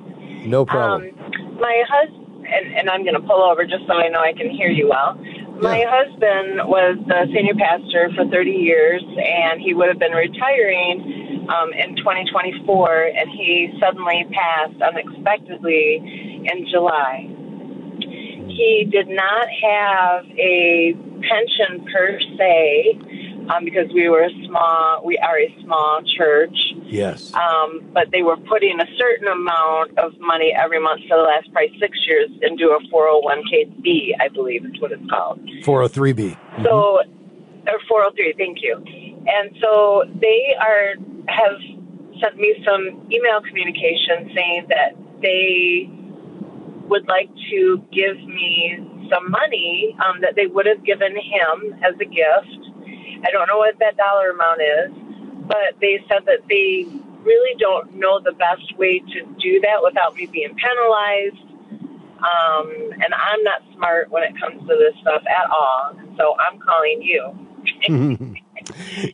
No 0.49 0.65
problem. 0.65 1.15
Um, 1.15 1.61
my 1.61 1.85
husband, 1.87 2.47
and, 2.47 2.75
and 2.75 2.91
I'm 2.91 3.05
going 3.05 3.15
to 3.15 3.21
pull 3.21 3.43
over 3.43 3.65
just 3.65 3.87
so 3.87 3.95
I 3.95 4.09
know 4.09 4.21
I 4.21 4.33
can 4.33 4.51
hear 4.51 4.71
you 4.71 4.89
well. 4.89 5.15
My 5.61 5.81
yeah. 5.81 5.91
husband 5.91 6.67
was 6.67 6.99
the 7.07 7.27
senior 7.35 7.55
pastor 7.55 8.11
for 8.17 8.27
30 8.27 8.51
years, 8.51 9.03
and 9.03 9.61
he 9.61 9.75
would 9.75 9.89
have 9.89 9.99
been 9.99 10.13
retiring 10.13 11.47
um, 11.51 11.71
in 11.75 11.95
2024, 11.97 13.13
and 13.15 13.31
he 13.31 13.71
suddenly 13.79 14.27
passed 14.33 14.81
unexpectedly 14.83 16.03
in 16.51 16.67
July 16.71 17.38
he 18.49 18.89
did 18.91 19.09
not 19.09 19.47
have 19.49 20.25
a 20.39 20.95
pension 21.23 21.87
per 21.93 22.19
se 22.37 22.99
um, 23.51 23.65
because 23.65 23.89
we 23.95 24.09
were 24.09 24.25
a 24.25 24.31
small, 24.47 25.03
we 25.05 25.19
are 25.19 25.39
a 25.39 25.55
small 25.63 26.01
church. 26.17 26.57
Yes. 26.85 27.33
Um, 27.35 27.91
but 27.93 28.11
they 28.13 28.23
were 28.23 28.37
putting 28.37 28.81
a 28.81 28.87
certain 28.97 29.29
amount 29.29 29.99
of 29.99 30.13
money 30.21 30.53
every 30.57 30.81
month 30.81 31.03
for 31.09 31.17
the 31.17 31.25
last 31.25 31.51
probably 31.53 31.77
six 31.81 31.97
years 32.07 32.31
into 32.43 32.77
a 32.77 32.81
401k 32.93 33.83
B, 33.83 34.15
I 34.21 34.29
believe 34.29 34.65
is 34.65 34.81
what 34.81 34.93
it's 34.93 35.09
called. 35.11 35.41
403B. 35.63 36.37
Mm-hmm. 36.37 36.65
So, 36.65 37.01
or 37.67 37.79
403, 37.89 38.35
thank 38.37 38.59
you. 38.63 38.77
And 39.27 39.51
so 39.61 40.05
they 40.21 40.55
are, 40.61 40.95
have 41.29 41.61
sent 42.21 42.37
me 42.37 42.55
some 42.65 43.09
email 43.13 43.41
communication 43.47 44.33
saying 44.35 44.67
that 44.69 44.97
they 45.21 45.91
would 46.89 47.07
like 47.09 47.31
to 47.51 47.85
give 47.93 48.17
me 48.17 48.79
some 49.11 49.31
money 49.31 49.97
um, 50.05 50.21
that 50.21 50.35
they 50.37 50.47
would 50.47 50.67
have 50.67 50.85
given 50.85 51.15
him 51.17 51.75
as 51.83 51.95
a 52.01 52.05
gift. 52.05 52.61
I 53.25 53.31
don't 53.31 53.47
know 53.47 53.59
what 53.59 53.79
that 53.81 53.97
dollar 53.97 54.31
amount 54.31 54.61
is, 54.61 54.91
but 55.47 55.79
they 55.81 56.01
said 56.09 56.25
that 56.27 56.41
they 56.49 56.87
really 57.23 57.59
don't 57.59 57.95
know 57.95 58.21
the 58.21 58.33
best 58.33 58.77
way 58.79 59.01
to 59.01 59.27
do 59.41 59.61
that 59.61 59.83
without 59.83 60.15
me 60.15 60.27
being 60.27 60.55
penalized. 60.55 61.45
Um, 62.19 62.93
and 62.93 63.15
I'm 63.15 63.43
not 63.45 63.63
smart 63.75 64.11
when 64.11 64.25
it 64.25 64.33
comes 64.41 64.61
to 64.69 64.77
this 64.77 64.95
stuff 65.01 65.23
at 65.27 65.51
all. 65.51 65.93
So 66.17 66.35
I'm 66.39 66.59
calling 66.59 67.03
you. 67.03 67.49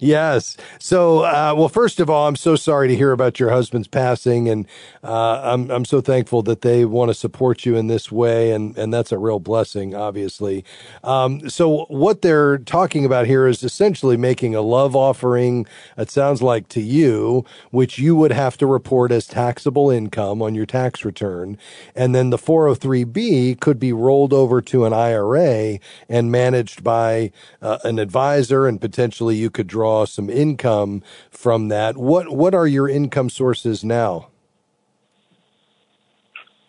yes. 0.00 0.56
So, 0.78 1.20
uh, 1.20 1.54
well, 1.56 1.68
first 1.68 2.00
of 2.00 2.08
all, 2.08 2.28
I'm 2.28 2.36
so 2.36 2.56
sorry 2.56 2.88
to 2.88 2.96
hear 2.96 3.12
about 3.12 3.38
your 3.40 3.50
husband's 3.50 3.88
passing, 3.88 4.48
and 4.48 4.66
uh, 5.04 5.40
I'm 5.44 5.70
I'm 5.70 5.84
so 5.84 6.00
thankful 6.00 6.42
that 6.44 6.62
they 6.62 6.86
want 6.86 7.10
to 7.10 7.14
support 7.14 7.66
you 7.66 7.76
in 7.76 7.88
this 7.88 8.10
way, 8.10 8.52
and 8.52 8.76
and 8.78 8.92
that's 8.92 9.12
a 9.12 9.18
real 9.18 9.38
blessing, 9.38 9.94
obviously. 9.94 10.64
Um, 11.02 11.50
so, 11.50 11.84
what 11.88 12.22
they're 12.22 12.56
talking 12.56 13.04
about 13.04 13.26
here 13.26 13.46
is 13.46 13.62
essentially 13.62 14.16
making 14.16 14.54
a 14.54 14.62
love 14.62 14.96
offering. 14.96 15.66
It 15.98 16.10
sounds 16.10 16.40
like 16.40 16.68
to 16.70 16.80
you, 16.80 17.44
which 17.70 17.98
you 17.98 18.16
would 18.16 18.32
have 18.32 18.56
to 18.56 18.66
report 18.66 19.12
as 19.12 19.26
taxable 19.26 19.90
income 19.90 20.40
on 20.40 20.54
your 20.54 20.64
tax 20.64 21.04
return, 21.04 21.58
and 21.94 22.14
then 22.14 22.30
the 22.30 22.38
403b 22.38 23.60
could 23.60 23.78
be 23.78 23.92
rolled 23.92 24.32
over 24.32 24.62
to 24.62 24.86
an 24.86 24.94
IRA 24.94 25.80
and 26.08 26.32
managed 26.32 26.82
by 26.82 27.30
uh, 27.60 27.76
an 27.84 27.98
advisor 27.98 28.66
and 28.66 28.80
potentially 28.80 29.36
you 29.36 29.50
could 29.50 29.66
draw 29.66 30.06
some 30.06 30.30
income 30.30 31.02
from 31.30 31.68
that. 31.68 31.98
What 31.98 32.34
what 32.34 32.54
are 32.54 32.66
your 32.66 32.88
income 32.88 33.28
sources 33.28 33.84
now? 33.84 34.28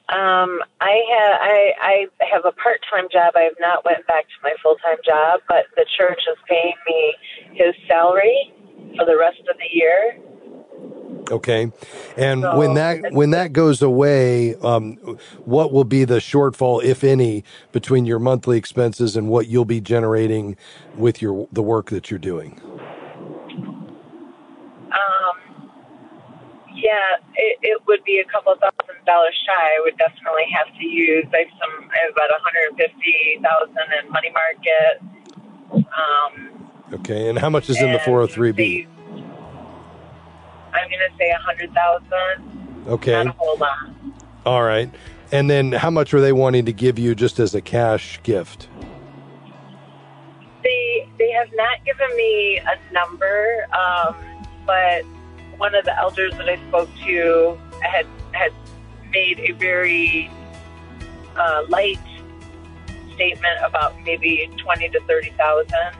Um, 0.07 0.61
I 0.81 1.01
have 1.17 1.39
I, 1.41 1.73
I 1.81 2.05
have 2.31 2.45
a 2.45 2.51
part 2.51 2.79
time 2.91 3.07
job. 3.11 3.33
I 3.35 3.41
have 3.41 3.57
not 3.59 3.83
went 3.83 4.05
back 4.05 4.25
to 4.25 4.33
my 4.43 4.53
full 4.61 4.75
time 4.75 4.97
job, 5.03 5.41
but 5.47 5.65
the 5.75 5.85
church 5.97 6.21
is 6.29 6.37
paying 6.47 6.75
me 6.87 7.15
his 7.53 7.73
salary 7.87 8.53
for 8.95 9.05
the 9.05 9.17
rest 9.17 9.39
of 9.49 9.57
the 9.57 9.75
year. 9.75 10.15
Okay, 11.31 11.71
and 12.17 12.43
so, 12.43 12.55
when 12.55 12.75
that 12.75 13.13
when 13.13 13.31
that 13.31 13.51
goes 13.51 13.81
away, 13.81 14.53
um, 14.57 14.97
what 15.43 15.73
will 15.73 15.83
be 15.83 16.05
the 16.05 16.19
shortfall, 16.19 16.83
if 16.83 17.03
any, 17.03 17.43
between 17.71 18.05
your 18.05 18.19
monthly 18.19 18.59
expenses 18.59 19.15
and 19.15 19.27
what 19.27 19.47
you'll 19.47 19.65
be 19.65 19.81
generating 19.81 20.55
with 20.95 21.19
your 21.19 21.47
the 21.51 21.63
work 21.63 21.89
that 21.89 22.11
you're 22.11 22.19
doing? 22.19 22.61
Um, 24.91 25.65
yeah, 26.75 27.24
it, 27.45 27.58
it 27.62 27.81
would 27.88 28.03
be 28.03 28.19
a 28.19 28.27
couple 28.31 28.53
thousand 28.55 29.05
dollars 29.05 29.36
shy. 29.45 29.65
I 29.77 29.79
would 29.84 29.97
definitely 29.97 30.47
have 30.58 30.67
to 30.77 30.86
use. 30.86 31.25
I 31.34 31.45
have 31.45 31.53
some. 31.62 31.89
I 31.91 31.97
have 32.03 32.12
about 32.13 32.29
one 32.31 32.41
hundred 32.43 32.77
fifty 32.77 33.39
thousand 33.45 33.88
in 34.01 34.12
money 34.12 34.31
market. 34.34 34.93
Um, 35.73 36.69
okay, 36.93 37.29
and 37.29 37.38
how 37.38 37.49
much 37.49 37.69
is 37.69 37.81
in 37.81 37.91
the 37.91 37.99
four 37.99 38.19
hundred 38.19 38.34
three 38.34 38.51
b? 38.51 38.88
I'm 40.73 40.89
going 40.89 40.99
to 41.10 41.17
say 41.17 41.29
a 41.29 41.38
hundred 41.38 41.73
thousand. 41.73 42.86
Okay. 42.88 43.23
Not 43.23 43.27
a 43.27 43.38
whole 43.38 43.58
lot. 43.58 43.89
All 44.45 44.63
right. 44.63 44.93
And 45.31 45.49
then 45.49 45.71
how 45.71 45.89
much 45.89 46.13
were 46.13 46.21
they 46.21 46.34
wanting 46.34 46.65
to 46.65 46.73
give 46.73 46.99
you 46.99 47.15
just 47.15 47.39
as 47.39 47.55
a 47.55 47.62
cash 47.62 48.21
gift? 48.23 48.67
They 50.63 51.08
they 51.17 51.31
have 51.31 51.49
not 51.53 51.84
given 51.86 52.15
me 52.15 52.60
a 52.60 52.93
number, 52.93 53.65
um, 53.73 54.15
but 54.65 55.03
one 55.57 55.75
of 55.75 55.85
the 55.85 55.97
elders 55.97 56.31
that 56.33 56.47
I 56.47 56.57
spoke 56.67 56.89
to 57.05 57.57
had 57.81 58.05
had 58.31 58.53
made 59.11 59.39
a 59.39 59.51
very 59.51 60.29
uh, 61.35 61.63
light 61.69 61.99
statement 63.13 63.57
about 63.63 63.99
maybe 64.03 64.49
twenty 64.57 64.89
to 64.89 64.99
thirty 65.01 65.31
thousand. 65.31 65.95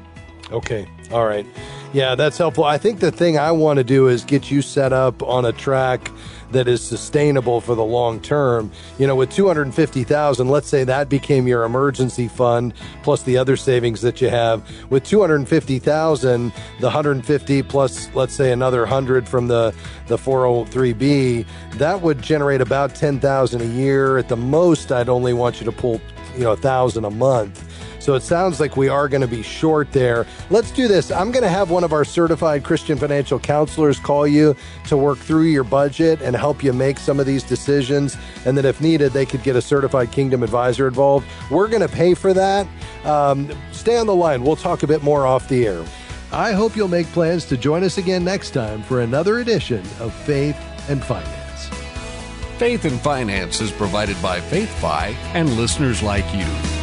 Okay. 0.52 0.88
All 1.12 1.26
right. 1.26 1.46
Yeah, 1.94 2.16
that's 2.16 2.38
helpful. 2.38 2.66
I 2.66 2.78
think 2.78 3.00
the 3.00 3.12
thing 3.12 3.38
I 3.38 3.52
want 3.52 3.78
to 3.78 3.84
do 3.84 4.08
is 4.08 4.24
get 4.26 4.52
you 4.52 4.62
set 4.62 4.92
up 4.92 5.24
on 5.24 5.46
a 5.46 5.54
track 5.54 6.12
that 6.52 6.68
is 6.68 6.82
sustainable 6.82 7.62
for 7.62 7.76
the 7.76 7.84
long 7.84 8.20
term. 8.20 8.72
You 8.98 9.08
know, 9.08 9.16
with 9.16 9.32
250,000, 9.32 10.48
let's 10.48 10.68
say 10.68 10.84
that 10.84 11.10
became 11.10 11.48
your 11.48 11.64
emergency 11.64 12.28
fund 12.28 12.74
plus 13.04 13.24
the 13.24 13.38
other 13.38 13.56
savings 13.56 14.02
that 14.02 14.22
you 14.22 14.30
have. 14.30 14.64
With 14.90 15.04
250,000, 15.04 16.54
the 16.80 16.86
150 16.86 17.64
plus 17.64 18.10
let's 18.16 18.34
say 18.34 18.52
another 18.52 18.82
100 18.82 19.28
from 19.28 19.48
the 19.48 19.74
the 20.08 20.18
403b, 20.18 21.46
that 21.74 22.02
would 22.02 22.22
generate 22.22 22.62
about 22.62 22.96
10,000 22.96 23.62
a 23.62 23.66
year. 23.66 24.18
At 24.18 24.30
the 24.30 24.38
most, 24.38 24.92
I'd 24.92 25.10
only 25.10 25.34
want 25.34 25.60
you 25.60 25.66
to 25.66 25.72
pull, 25.72 26.00
you 26.36 26.42
know, 26.42 26.52
a 26.52 26.56
1,000 26.56 27.06
a 27.06 27.10
month. 27.10 27.64
So 28.06 28.14
it 28.14 28.22
sounds 28.22 28.60
like 28.60 28.78
we 28.78 28.88
are 28.88 29.10
going 29.10 29.22
to 29.22 29.28
be 29.28 29.42
short 29.42 29.92
there. 29.92 30.28
Let's 30.52 30.70
do 30.70 30.88
this. 30.88 31.10
I'm 31.10 31.32
going 31.32 31.42
to 31.42 31.50
have 31.50 31.72
one 31.72 31.84
of 31.84 31.92
our 31.92 32.06
certified 32.06 32.64
Christian 32.64 33.00
financial 33.00 33.40
counselors 33.40 33.98
call 33.98 34.28
you 34.28 34.56
to 34.90 34.96
work 34.96 35.18
through 35.18 35.46
your 35.46 35.64
budget 35.64 36.22
and 36.22 36.36
help 36.36 36.64
you 36.64 36.72
make 36.72 37.00
some 37.00 37.20
of 37.20 37.26
these 37.26 37.42
decisions. 37.42 38.16
And 38.46 38.56
then, 38.56 38.64
if 38.64 38.80
needed, 38.80 39.12
they 39.14 39.26
could 39.26 39.42
get 39.42 39.56
a 39.56 39.62
certified 39.62 40.12
kingdom 40.12 40.44
advisor 40.44 40.88
involved. 40.88 41.26
We're 41.50 41.68
going 41.68 41.82
to 41.82 41.88
pay 41.88 42.14
for 42.14 42.32
that. 42.36 42.68
Um, 43.06 43.52
stay 43.72 43.98
on 43.98 44.06
the 44.06 44.14
line. 44.14 44.44
We'll 44.44 44.56
talk 44.56 44.84
a 44.84 44.88
bit 44.88 45.02
more 45.02 45.26
off 45.26 45.50
the 45.50 45.66
air. 45.66 45.84
I 46.32 46.52
hope 46.52 46.76
you'll 46.76 46.88
make 46.88 47.08
plans 47.08 47.46
to 47.46 47.58
join 47.58 47.84
us 47.84 47.98
again 47.98 48.24
next 48.24 48.52
time 48.52 48.84
for 48.84 49.02
another 49.02 49.40
edition 49.40 49.84
of 50.00 50.14
Faith 50.14 50.58
and 50.90 51.04
Finance. 51.04 51.70
Faith 52.60 52.86
and 52.86 53.02
Finance 53.02 53.62
is 53.62 53.72
provided 53.72 54.22
by 54.22 54.42
FaithFi 54.42 55.16
and 55.34 55.58
listeners 55.58 56.04
like 56.04 56.32
you. 56.36 56.75